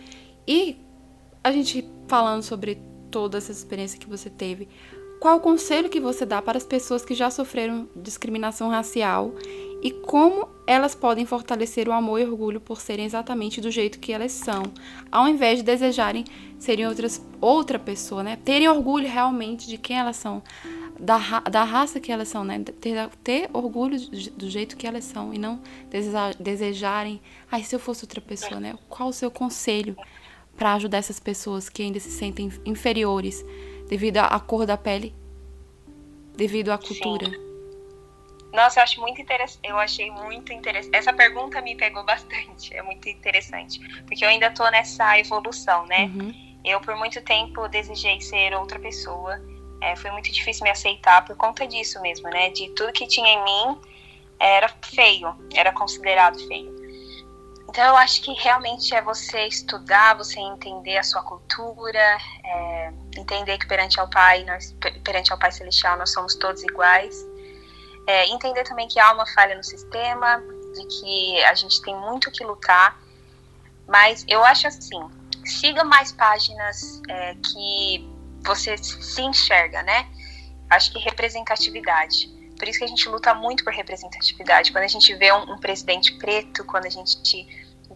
E 0.47 0.77
a 1.43 1.51
gente 1.51 1.87
falando 2.07 2.43
sobre 2.43 2.81
toda 3.11 3.37
essa 3.37 3.51
experiência 3.51 3.99
que 3.99 4.07
você 4.07 4.29
teve, 4.29 4.67
qual 5.19 5.37
o 5.37 5.41
conselho 5.41 5.89
que 5.89 5.99
você 5.99 6.25
dá 6.25 6.41
para 6.41 6.57
as 6.57 6.65
pessoas 6.65 7.03
que 7.03 7.13
já 7.13 7.29
sofreram 7.29 7.87
discriminação 7.95 8.69
racial 8.69 9.33
e 9.81 9.91
como 9.91 10.47
elas 10.65 10.95
podem 10.95 11.25
fortalecer 11.25 11.87
o 11.87 11.91
amor 11.91 12.19
e 12.19 12.25
orgulho 12.25 12.59
por 12.59 12.81
serem 12.81 13.05
exatamente 13.05 13.61
do 13.61 13.71
jeito 13.71 13.99
que 13.99 14.11
elas 14.11 14.31
são, 14.31 14.63
ao 15.11 15.27
invés 15.27 15.59
de 15.59 15.63
desejarem 15.63 16.25
serem 16.57 16.87
outras, 16.87 17.23
outra 17.39 17.77
pessoa, 17.77 18.23
né? 18.23 18.37
Terem 18.43 18.67
orgulho 18.67 19.07
realmente 19.07 19.67
de 19.67 19.77
quem 19.77 19.97
elas 19.97 20.17
são, 20.17 20.41
da, 20.99 21.15
ra 21.15 21.39
da 21.41 21.63
raça 21.63 21.99
que 21.99 22.11
elas 22.11 22.27
são, 22.27 22.43
né? 22.43 22.59
Ter, 22.59 23.09
ter 23.23 23.49
orgulho 23.53 23.99
do 24.35 24.49
jeito 24.49 24.75
que 24.75 24.87
elas 24.87 25.03
são 25.03 25.33
e 25.33 25.37
não 25.37 25.61
desejar, 25.89 26.35
desejarem, 26.35 27.21
ai, 27.51 27.63
se 27.63 27.75
eu 27.75 27.79
fosse 27.79 28.03
outra 28.03 28.19
pessoa, 28.19 28.59
né? 28.59 28.77
Qual 28.89 29.09
o 29.09 29.13
seu 29.13 29.29
conselho 29.29 29.95
para 30.57 30.73
ajudar 30.73 30.97
essas 30.97 31.19
pessoas 31.19 31.69
que 31.69 31.83
ainda 31.83 31.99
se 31.99 32.09
sentem 32.09 32.51
inferiores? 32.65 33.45
Devido 33.87 34.17
à 34.17 34.39
cor 34.39 34.65
da 34.65 34.77
pele, 34.77 35.13
devido 36.35 36.71
à 36.71 36.77
cultura. 36.77 37.29
Sim. 37.29 37.47
Nossa, 38.53 38.79
eu 38.79 38.83
acho 38.83 39.01
muito 39.01 39.21
interessante. 39.21 39.59
Eu 39.63 39.77
achei 39.77 40.09
muito 40.09 40.53
interessante. 40.53 40.95
Essa 40.95 41.13
pergunta 41.13 41.61
me 41.61 41.75
pegou 41.75 42.03
bastante. 42.03 42.73
É 42.75 42.81
muito 42.81 43.07
interessante. 43.07 43.79
Porque 44.03 44.23
eu 44.23 44.29
ainda 44.29 44.49
tô 44.51 44.67
nessa 44.69 45.19
evolução, 45.19 45.85
né? 45.85 46.05
Uhum. 46.05 46.33
Eu, 46.63 46.81
por 46.81 46.95
muito 46.95 47.21
tempo, 47.21 47.67
desejei 47.67 48.19
ser 48.21 48.53
outra 48.53 48.79
pessoa. 48.79 49.39
É, 49.81 49.95
foi 49.95 50.09
muito 50.11 50.31
difícil 50.31 50.63
me 50.63 50.71
aceitar 50.71 51.23
por 51.23 51.35
conta 51.35 51.67
disso 51.67 52.01
mesmo, 52.01 52.29
né? 52.29 52.49
De 52.49 52.69
tudo 52.69 52.91
que 52.91 53.05
tinha 53.05 53.27
em 53.27 53.43
mim 53.43 53.79
era 54.39 54.69
feio, 54.81 55.35
era 55.53 55.71
considerado 55.71 56.39
feio. 56.47 56.76
Então, 57.77 57.89
eu 57.89 57.97
acho 57.97 58.23
que 58.23 58.33
realmente 58.33 58.95
é 58.95 59.03
você 59.03 59.45
estudar, 59.45 60.15
você 60.15 60.39
entender 60.39 60.97
a 60.97 61.03
sua 61.03 61.21
cultura, 61.21 62.17
é, 62.43 62.91
entender 63.15 63.55
que 63.59 63.67
perante 63.67 63.99
ao 63.99 64.09
Pai, 64.09 64.43
nós, 64.45 64.75
perante 65.03 65.31
ao 65.31 65.37
Pai 65.37 65.51
Celestial, 65.51 65.95
nós 65.95 66.11
somos 66.11 66.33
todos 66.33 66.63
iguais. 66.63 67.23
É, 68.07 68.29
entender 68.29 68.63
também 68.63 68.87
que 68.87 68.99
há 68.99 69.13
uma 69.13 69.27
falha 69.27 69.55
no 69.55 69.63
sistema, 69.63 70.41
de 70.73 70.87
que 70.87 71.43
a 71.43 71.53
gente 71.53 71.79
tem 71.83 71.95
muito 71.95 72.31
que 72.31 72.43
lutar. 72.43 72.99
Mas 73.87 74.25
eu 74.27 74.43
acho 74.43 74.65
assim, 74.65 74.99
siga 75.45 75.83
mais 75.83 76.11
páginas 76.11 76.99
é, 77.07 77.35
que 77.35 78.09
você 78.43 78.75
se 78.75 79.21
enxerga, 79.21 79.83
né? 79.83 80.09
Acho 80.67 80.91
que 80.91 80.97
representatividade. 80.97 82.27
Por 82.57 82.67
isso 82.67 82.79
que 82.79 82.85
a 82.85 82.87
gente 82.87 83.07
luta 83.07 83.35
muito 83.35 83.63
por 83.63 83.71
representatividade. 83.71 84.71
Quando 84.71 84.85
a 84.85 84.87
gente 84.87 85.13
vê 85.13 85.31
um, 85.31 85.53
um 85.53 85.59
presidente 85.59 86.13
preto, 86.13 86.65
quando 86.65 86.87
a 86.87 86.89
gente 86.89 87.21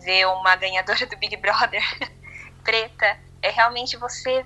vê 0.03 0.25
uma 0.25 0.55
ganhadora 0.55 1.05
do 1.05 1.17
Big 1.17 1.35
Brother 1.37 1.83
preta, 2.63 3.19
é 3.41 3.49
realmente 3.49 3.97
você 3.97 4.45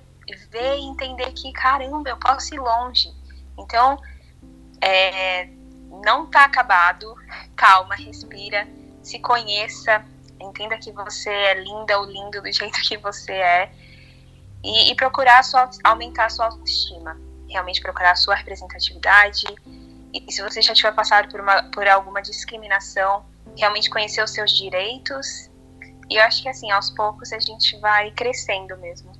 ver 0.50 0.76
e 0.78 0.84
entender 0.84 1.32
que, 1.32 1.52
caramba, 1.52 2.10
eu 2.10 2.16
posso 2.16 2.54
ir 2.54 2.58
longe. 2.58 3.08
Então, 3.58 4.00
é, 4.80 5.48
não 6.04 6.26
tá 6.26 6.44
acabado, 6.44 7.14
calma, 7.54 7.94
respira, 7.94 8.66
se 9.02 9.18
conheça, 9.18 10.04
entenda 10.40 10.76
que 10.78 10.92
você 10.92 11.30
é 11.30 11.54
linda 11.54 11.98
ou 11.98 12.06
lindo 12.06 12.42
do 12.42 12.52
jeito 12.52 12.80
que 12.82 12.96
você 12.96 13.32
é 13.32 13.72
e, 14.64 14.90
e 14.90 14.94
procurar 14.96 15.42
sua, 15.42 15.70
aumentar 15.84 16.26
a 16.26 16.30
sua 16.30 16.46
autoestima, 16.46 17.18
realmente 17.48 17.80
procurar 17.80 18.12
a 18.12 18.16
sua 18.16 18.34
representatividade 18.34 19.46
e 20.12 20.32
se 20.32 20.42
você 20.42 20.62
já 20.62 20.72
tiver 20.72 20.92
passado 20.92 21.28
por, 21.28 21.40
uma, 21.40 21.62
por 21.64 21.86
alguma 21.86 22.22
discriminação, 22.22 23.24
realmente 23.56 23.90
conhecer 23.90 24.22
os 24.22 24.30
seus 24.30 24.50
direitos. 24.50 25.45
E 26.08 26.16
eu 26.16 26.22
acho 26.22 26.42
que 26.42 26.48
assim, 26.48 26.70
aos 26.70 26.90
poucos 26.90 27.32
a 27.32 27.38
gente 27.38 27.78
vai 27.80 28.10
crescendo 28.12 28.76
mesmo. 28.78 29.10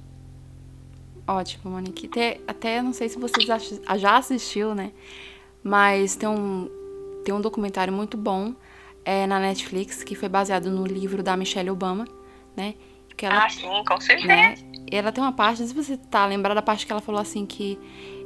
Ótimo, 1.27 1.73
Monique. 1.73 2.07
Até, 2.07 2.41
até 2.47 2.83
não 2.83 2.93
sei 2.93 3.09
se 3.09 3.19
você 3.19 3.41
já 3.41 4.17
assistiu, 4.17 4.75
né? 4.75 4.93
Mas 5.63 6.15
tem 6.15 6.29
um, 6.29 6.71
tem 7.25 7.35
um 7.35 7.41
documentário 7.41 7.93
muito 7.93 8.17
bom 8.17 8.55
é, 9.05 9.27
na 9.27 9.41
Netflix 9.41 10.05
que 10.05 10.15
foi 10.15 10.29
baseado 10.29 10.71
no 10.71 10.87
livro 10.87 11.23
da 11.23 11.37
Michelle 11.37 11.71
Obama, 11.71 12.07
né? 12.57 12.75
Que 13.17 13.27
ela, 13.27 13.47
ah, 13.47 13.49
sim, 13.49 13.85
com 13.85 14.01
certeza. 14.01 14.29
Né? 14.29 14.55
Ela 14.93 15.11
tem 15.11 15.25
uma 15.25 15.33
parte, 15.33 15.61
não 15.61 15.69
sei 15.69 15.69
se 15.69 15.75
você 15.75 15.97
tá 15.97 16.27
lembrada 16.27 16.57
da 16.57 16.63
parte 16.63 16.87
que 16.87 16.93
ela 16.93 17.01
falou 17.01 17.21
assim 17.21 17.47
que 17.47 17.79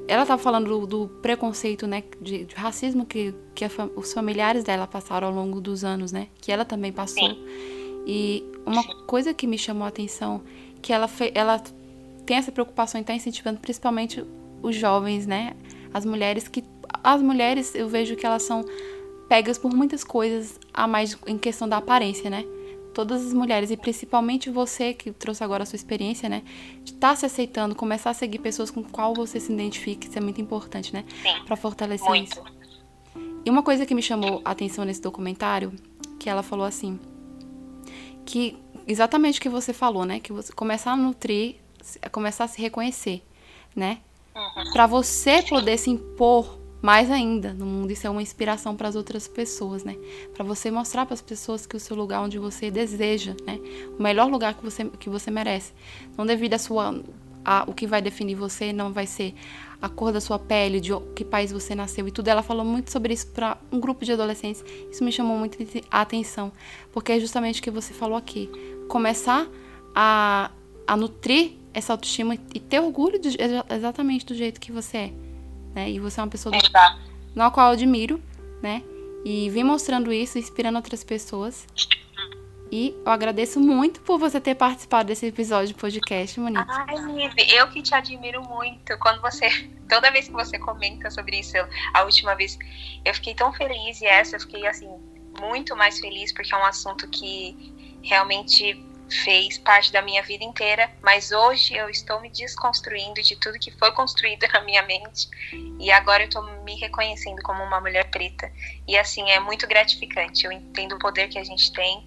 ela 0.09 0.23
estava 0.23 0.43
falando 0.43 0.67
do, 0.67 0.87
do, 0.87 1.09
preconceito, 1.21 1.87
né, 1.87 2.03
de, 2.21 2.45
de 2.45 2.55
racismo 2.57 3.07
que, 3.07 3.33
que 3.55 3.65
a, 3.65 3.71
os 3.95 4.13
familiares 4.13 4.65
dela 4.65 4.87
passaram 4.87 5.29
ao 5.29 5.33
longo 5.33 5.61
dos 5.61 5.85
anos, 5.85 6.11
né, 6.11 6.27
que 6.41 6.51
ela 6.51 6.65
também 6.65 6.93
passou. 6.93 7.29
Sim. 7.29 7.80
E 8.07 8.45
uma 8.67 8.85
coisa 9.07 9.33
que 9.35 9.47
me 9.47 9.59
chamou 9.59 9.85
a 9.85 9.89
atenção, 9.89 10.43
que 10.83 10.93
ela, 10.93 11.09
fe, 11.09 11.31
ela 11.35 11.63
tem 12.27 12.37
essa 12.37 12.53
preocupação 12.53 12.99
em 12.99 13.03
estar 13.03 13.15
incentivando 13.15 13.61
principalmente 13.61 14.25
os 14.63 14.77
jovens, 14.77 15.27
né, 15.27 15.57
as 15.93 16.05
mulheres 16.05 16.47
que 16.49 16.63
as 17.03 17.23
mulheres 17.23 17.75
eu 17.75 17.89
vejo 17.89 18.15
que 18.15 18.27
elas 18.27 18.43
são 18.43 18.65
pegas 19.29 19.57
por 19.57 19.73
muitas 19.73 20.05
coisas 20.05 20.59
a 20.75 20.87
mais 20.87 21.17
em 21.27 21.39
questão 21.39 21.69
da 21.69 21.79
aparência, 21.79 22.29
né? 22.29 22.45
todas 22.93 23.27
as 23.27 23.33
mulheres, 23.33 23.71
e 23.71 23.77
principalmente 23.77 24.51
você 24.51 24.93
que 24.93 25.11
trouxe 25.13 25.43
agora 25.43 25.63
a 25.63 25.67
sua 25.67 25.77
experiência, 25.77 26.29
né? 26.29 26.43
De 26.85 26.93
estar 26.93 27.11
tá 27.11 27.17
se 27.17 27.27
aceitando, 27.27 27.75
começar 27.75 28.11
a 28.11 28.15
seguir 28.15 28.39
pessoas 28.39 28.71
com 28.71 28.83
qual 28.83 29.15
você 29.15 29.41
se 29.41 29.53
identifique, 29.53 30.09
isso 30.09 30.19
é 30.19 30.21
muito 30.21 30.41
importante, 30.41 30.93
né? 30.93 31.05
Para 31.47 31.57
fortalecer 31.57 32.09
muito. 32.09 32.33
isso. 32.33 32.43
E 33.45 33.51
uma 33.51 33.63
coisa 33.63 33.87
que 33.87 33.95
me 33.95 34.03
chamou 34.03 34.43
a 34.45 34.51
atenção 34.51 34.85
nesse 34.85 35.01
documentário, 35.01 35.73
que 36.19 36.29
ela 36.29 36.43
falou 36.43 36.67
assim, 36.67 36.99
que 38.25 38.57
exatamente 38.87 39.39
o 39.39 39.43
que 39.43 39.49
você 39.49 39.73
falou, 39.73 40.05
né? 40.05 40.21
Que 40.21 40.33
você 40.33 40.53
começar 40.53 40.93
a 40.93 40.97
nutrir, 40.97 41.57
começar 42.13 42.45
a 42.45 42.49
se 42.49 42.61
reconhecer, 42.61 43.23
né? 43.75 43.99
Uhum. 44.35 44.73
Para 44.73 44.87
você 44.87 45.43
poder 45.43 45.77
se 45.77 45.91
impor 45.91 46.59
mais 46.83 47.11
ainda 47.11 47.53
no 47.53 47.67
mundo 47.67 47.91
isso 47.91 48.07
é 48.07 48.11
uma 48.11 48.23
inspiração 48.23 48.75
para 48.75 48.89
as 48.89 48.97
outras 48.97 49.29
pessoas, 49.29 49.85
né? 49.85 49.97
Para 50.35 50.45
você 50.45 50.71
mostrar 50.71 51.05
para 51.05 51.15
as 51.15 51.21
pessoas 51.21 51.67
que 51.67 51.77
o 51.77 51.81
seu 51.81 51.95
lugar 51.95 52.23
onde 52.23 52.39
você 52.39 52.71
deseja, 52.71 53.35
né? 53.45 53.59
O 53.99 54.03
melhor 54.03 54.31
lugar 54.31 54.55
que 54.55 54.65
você 54.65 54.85
que 54.99 55.11
você 55.11 55.31
merece. 55.31 55.73
Não 56.17 56.25
devido 56.25 56.55
a 56.55 56.59
sua 56.59 56.99
a, 57.45 57.65
o 57.67 57.75
que 57.75 57.87
vai 57.87 58.03
definir 58.03 58.35
você 58.35 58.73
não 58.73 58.93
vai 58.93 59.07
ser 59.07 59.35
a 59.81 59.89
cor 59.89 60.13
da 60.13 60.21
sua 60.21 60.39
pele, 60.39 60.81
de 60.81 60.93
que 61.15 61.25
país 61.25 61.51
você 61.51 61.75
nasceu 61.75 62.07
e 62.07 62.11
tudo. 62.11 62.29
Ela 62.29 62.43
falou 62.43 62.65
muito 62.65 62.91
sobre 62.91 63.15
isso 63.15 63.27
para 63.29 63.57
um 63.73 63.81
grupo 63.81 64.05
de 64.05 64.13
adolescentes. 64.13 64.63
Isso 64.91 65.03
me 65.03 65.11
chamou 65.11 65.39
muito 65.39 65.59
a 65.91 66.03
atenção, 66.03 66.53
porque 66.93 67.13
é 67.13 67.21
justamente 67.21 67.61
o 67.61 67.63
que 67.63 67.71
você 67.71 67.95
falou 67.95 68.17
aqui. 68.17 68.51
Começar 68.89 69.47
a, 69.95 70.51
a 70.87 70.97
nutrir 70.97 71.53
essa 71.73 71.93
autoestima 71.93 72.35
e 72.35 72.61
ter 72.61 72.81
orgulho 72.81 73.19
de, 73.19 73.37
exatamente 73.75 74.27
do 74.27 74.35
jeito 74.35 74.61
que 74.61 74.71
você 74.71 74.97
é 74.97 75.13
né? 75.75 75.91
E 75.91 75.99
você 75.99 76.21
é 76.21 76.23
uma 76.23 76.29
pessoa 76.29 76.57
do, 76.57 76.63
na 77.35 77.51
qual 77.51 77.69
eu 77.69 77.73
admiro, 77.73 78.21
né? 78.63 78.83
E 79.25 79.51
vem 79.51 79.65
mostrando 79.65 80.13
isso, 80.13 80.39
inspirando 80.39 80.77
outras 80.77 81.05
pessoas. 81.05 81.67
E 82.71 82.95
eu 83.05 83.11
agradeço 83.11 83.59
muito 83.59 84.01
por 84.03 84.19
você 84.19 84.41
ter 84.41 84.55
participado 84.55 85.09
desse 85.09 85.27
episódio 85.27 85.69
de 85.69 85.75
podcast, 85.75 86.39
Monique. 86.39 86.65
Ai, 86.69 87.57
eu 87.59 87.69
que 87.69 87.83
te 87.83 87.95
admiro 87.95 88.43
muito. 88.43 88.97
Quando 88.99 89.21
você. 89.21 89.49
Toda 89.89 90.11
vez 90.13 90.27
que 90.27 90.33
você 90.33 90.57
comenta 90.57 91.11
sobre 91.11 91.41
isso, 91.41 91.57
a 91.93 92.05
última 92.05 92.37
vez, 92.37 92.57
eu 93.05 93.13
fiquei 93.13 93.35
tão 93.35 93.53
feliz 93.53 94.01
e 94.01 94.07
essa 94.07 94.37
eu 94.37 94.41
fiquei 94.41 94.65
assim, 94.65 94.89
muito 95.41 95.75
mais 95.75 95.99
feliz, 95.99 96.33
porque 96.33 96.55
é 96.55 96.57
um 96.57 96.65
assunto 96.65 97.09
que 97.09 97.75
realmente 98.03 98.81
fez 99.11 99.59
parte 99.59 99.93
da 99.93 100.01
minha 100.01 100.23
vida 100.23 100.45
inteira, 100.45 100.91
mas 101.03 101.33
hoje 101.33 101.75
eu 101.75 101.91
estou 101.91 102.21
me 102.21 102.31
desconstruindo 102.31 103.21
de 103.23 103.37
tudo 103.37 103.59
que 103.59 103.71
foi 103.73 103.91
construído 103.93 104.47
na 104.53 104.61
minha 104.63 104.83
mente 104.83 105.29
e 105.79 105.91
agora 105.91 106.23
eu 106.23 106.29
estou 106.29 106.43
me 106.63 106.77
reconhecendo 106.77 107.43
como 107.43 107.63
uma 107.63 107.81
mulher 107.81 108.09
preta. 108.11 108.51
E 108.87 108.97
assim, 108.97 109.29
é 109.31 109.41
muito 109.41 109.67
gratificante. 109.67 110.47
Eu 110.47 110.53
entendo 110.53 110.95
o 110.95 110.99
poder 110.99 111.29
que 111.29 111.39
a 111.39 111.45
gente 111.45 111.73
tem. 111.73 112.07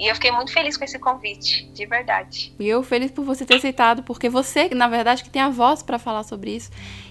E 0.00 0.08
eu 0.08 0.14
fiquei 0.14 0.32
muito 0.32 0.50
feliz 0.50 0.78
com 0.78 0.84
esse 0.84 0.98
convite, 0.98 1.70
de 1.74 1.84
verdade. 1.84 2.54
E 2.58 2.66
eu 2.66 2.82
feliz 2.82 3.10
por 3.10 3.22
você 3.22 3.44
ter 3.44 3.56
aceitado, 3.56 4.02
porque 4.02 4.30
você, 4.30 4.70
na 4.70 4.88
verdade, 4.88 5.22
que 5.22 5.28
tem 5.28 5.42
a 5.42 5.50
voz 5.50 5.82
para 5.82 5.98
falar 5.98 6.22
sobre 6.22 6.56
isso. 6.56 6.70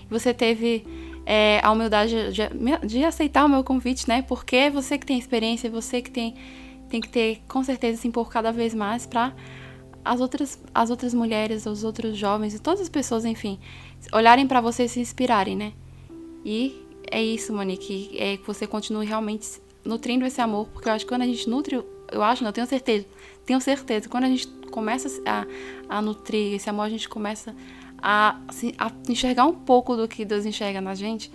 Você 0.09 0.33
teve 0.33 0.83
é, 1.23 1.59
a 1.63 1.71
humildade 1.71 2.33
de, 2.33 2.87
de, 2.87 3.05
aceitar 3.05 3.45
o 3.45 3.47
meu 3.47 3.63
convite, 3.63 4.09
né? 4.09 4.23
Porque 4.23 4.55
é 4.55 4.69
você 4.71 4.97
que 4.97 5.05
tem 5.05 5.19
experiência, 5.19 5.69
você 5.69 6.01
que 6.01 6.09
tem, 6.09 6.33
tem 6.89 6.99
que 6.99 7.07
ter, 7.07 7.43
com 7.47 7.63
certeza, 7.63 8.01
se 8.01 8.07
impor 8.07 8.27
cada 8.27 8.51
vez 8.51 8.73
mais 8.73 9.05
para 9.05 9.35
as 10.03 10.19
outras, 10.19 10.59
as 10.73 10.89
outras 10.89 11.13
mulheres, 11.13 11.67
os 11.67 11.83
outros 11.83 12.17
jovens 12.17 12.55
e 12.55 12.59
todas 12.59 12.81
as 12.81 12.89
pessoas, 12.89 13.23
enfim, 13.23 13.59
olharem 14.11 14.47
para 14.47 14.61
você 14.61 14.85
e 14.85 14.89
se 14.89 14.99
inspirarem, 14.99 15.55
né? 15.55 15.73
E 16.43 16.87
é 17.11 17.21
isso, 17.21 17.53
Monique, 17.53 18.17
é 18.17 18.37
que 18.37 18.47
você 18.47 18.65
continue 18.65 19.05
realmente 19.05 19.61
nutrindo 19.85 20.25
esse 20.25 20.41
amor, 20.41 20.67
porque 20.69 20.89
eu 20.89 20.93
acho 20.93 21.05
que 21.05 21.09
quando 21.09 21.21
a 21.21 21.27
gente 21.27 21.47
nutre, 21.47 21.79
eu 22.11 22.23
acho, 22.23 22.43
não, 22.43 22.51
tenho 22.51 22.67
certeza, 22.67 23.05
tenho 23.45 23.59
certeza, 23.61 24.07
quando 24.09 24.25
a 24.25 24.27
gente 24.27 24.47
começa 24.71 25.09
a, 25.25 25.45
a 25.87 26.01
nutrir 26.01 26.55
esse 26.55 26.69
amor, 26.69 26.83
a 26.83 26.89
gente 26.89 27.09
começa 27.09 27.55
a, 28.01 28.39
assim, 28.47 28.73
a 28.77 28.91
enxergar 29.07 29.45
um 29.45 29.53
pouco 29.53 29.95
do 29.95 30.07
que 30.07 30.23
Deus 30.23 30.45
enxerga 30.45 30.79
na 30.81 30.95
gente, 30.95 31.31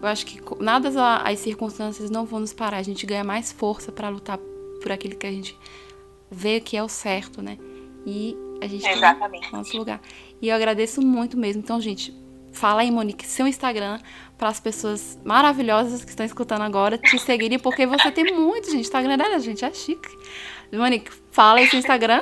eu 0.00 0.08
acho 0.08 0.26
que 0.26 0.40
nada 0.60 0.90
as 1.22 1.38
circunstâncias 1.38 2.10
não 2.10 2.26
vão 2.26 2.40
nos 2.40 2.52
parar. 2.52 2.76
A 2.76 2.82
gente 2.82 3.06
ganha 3.06 3.24
mais 3.24 3.50
força 3.50 3.90
para 3.90 4.08
lutar 4.08 4.38
por 4.82 4.92
aquilo 4.92 5.16
que 5.16 5.26
a 5.26 5.30
gente 5.30 5.56
vê 6.30 6.60
que 6.60 6.76
é 6.76 6.82
o 6.82 6.88
certo, 6.88 7.40
né? 7.40 7.58
E 8.04 8.36
a 8.60 8.66
gente 8.66 8.86
Exatamente. 8.86 9.48
tem 9.48 9.58
nosso 9.58 9.76
lugar. 9.76 10.00
E 10.40 10.48
eu 10.48 10.54
agradeço 10.54 11.00
muito 11.00 11.36
mesmo. 11.36 11.62
Então, 11.62 11.80
gente, 11.80 12.14
fala 12.56 12.80
aí, 12.80 12.90
Monique, 12.90 13.26
seu 13.26 13.46
Instagram 13.46 14.00
para 14.36 14.48
as 14.48 14.60
pessoas 14.60 15.18
maravilhosas 15.24 16.04
que 16.04 16.10
estão 16.10 16.26
escutando 16.26 16.62
agora 16.62 16.98
te 16.98 17.18
seguirem, 17.18 17.58
porque 17.58 17.86
você 17.86 18.10
tem 18.10 18.34
muito, 18.34 18.70
gente. 18.70 18.82
Instagram 18.82 19.16
dela, 19.16 19.38
gente, 19.38 19.64
é 19.64 19.72
chique. 19.72 20.08
Monique, 20.72 21.10
fala 21.30 21.58
aí 21.58 21.68
seu 21.68 21.78
Instagram. 21.78 22.20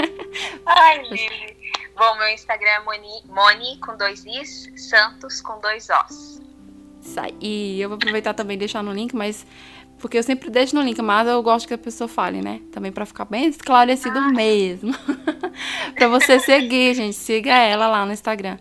Ai, 0.66 1.02
Lili. 1.02 1.54
Bom, 1.96 2.16
meu 2.16 2.28
Instagram 2.28 2.70
é 2.70 2.80
Moni, 2.80 3.24
Moni 3.28 3.78
com 3.78 3.96
dois 3.96 4.24
Is, 4.26 4.70
Santos 4.76 5.40
com 5.40 5.60
dois 5.60 5.88
Os. 5.90 6.40
E 7.40 7.80
eu 7.80 7.88
vou 7.88 7.96
aproveitar 7.96 8.34
também 8.34 8.56
e 8.56 8.58
deixar 8.58 8.82
no 8.82 8.92
link, 8.92 9.14
mas. 9.14 9.46
Porque 9.98 10.18
eu 10.18 10.22
sempre 10.22 10.50
deixo 10.50 10.74
no 10.74 10.82
link, 10.82 11.00
mas 11.00 11.26
eu 11.28 11.40
gosto 11.42 11.68
que 11.68 11.74
a 11.74 11.78
pessoa 11.78 12.08
fale, 12.08 12.42
né? 12.42 12.60
Também 12.72 12.90
para 12.90 13.06
ficar 13.06 13.24
bem 13.26 13.46
esclarecido 13.46 14.18
ah. 14.18 14.32
mesmo. 14.32 14.92
para 15.94 16.08
você 16.08 16.38
seguir, 16.40 16.94
gente. 16.94 17.14
Siga 17.14 17.54
ela 17.56 17.86
lá 17.86 18.04
no 18.04 18.12
Instagram. 18.12 18.58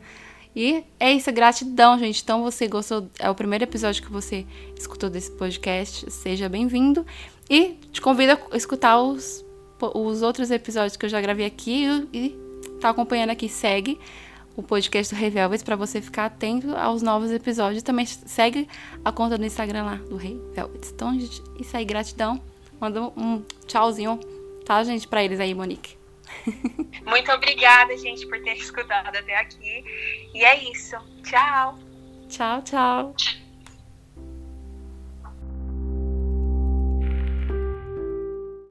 E 0.55 0.83
é 0.99 1.11
isso, 1.11 1.31
gratidão, 1.31 1.97
gente. 1.97 2.21
Então, 2.21 2.43
você 2.43 2.67
gostou, 2.67 3.09
é 3.17 3.29
o 3.29 3.35
primeiro 3.35 3.63
episódio 3.63 4.03
que 4.03 4.11
você 4.11 4.45
escutou 4.77 5.09
desse 5.09 5.31
podcast, 5.31 6.09
seja 6.11 6.47
bem-vindo. 6.47 7.05
E 7.49 7.77
te 7.91 7.99
convido 7.99 8.37
a 8.51 8.57
escutar 8.57 9.01
os, 9.01 9.43
os 9.93 10.21
outros 10.21 10.51
episódios 10.51 10.95
que 10.95 11.05
eu 11.05 11.09
já 11.09 11.19
gravei 11.19 11.45
aqui 11.45 11.85
e 12.13 12.37
tá 12.79 12.89
acompanhando 12.89 13.31
aqui, 13.31 13.49
segue 13.49 13.99
o 14.55 14.61
podcast 14.61 15.13
do 15.13 15.17
Rei 15.17 15.31
para 15.65 15.75
você 15.75 15.99
ficar 15.99 16.25
atento 16.25 16.75
aos 16.75 17.01
novos 17.01 17.31
episódios. 17.31 17.81
Também 17.81 18.05
segue 18.05 18.67
a 19.03 19.11
conta 19.11 19.37
do 19.37 19.45
Instagram 19.45 19.83
lá 19.83 19.95
do 19.95 20.15
Rei 20.15 20.39
Velvet. 20.53 20.91
Então, 20.93 21.19
gente, 21.19 21.41
isso 21.59 21.75
aí, 21.75 21.83
gratidão. 21.83 22.39
Manda 22.79 23.01
um 23.17 23.41
tchauzinho, 23.65 24.19
tá, 24.65 24.83
gente, 24.83 25.07
para 25.07 25.23
eles 25.23 25.39
aí, 25.39 25.53
Monique. 25.55 26.02
Muito 27.05 27.31
obrigada, 27.31 27.95
gente, 27.97 28.27
por 28.27 28.41
ter 28.41 28.57
escutado 28.57 29.15
até 29.15 29.37
aqui. 29.37 29.83
E 30.33 30.43
é 30.43 30.71
isso. 30.71 30.95
Tchau. 31.23 31.79
Tchau, 32.29 32.61
tchau. 32.61 33.15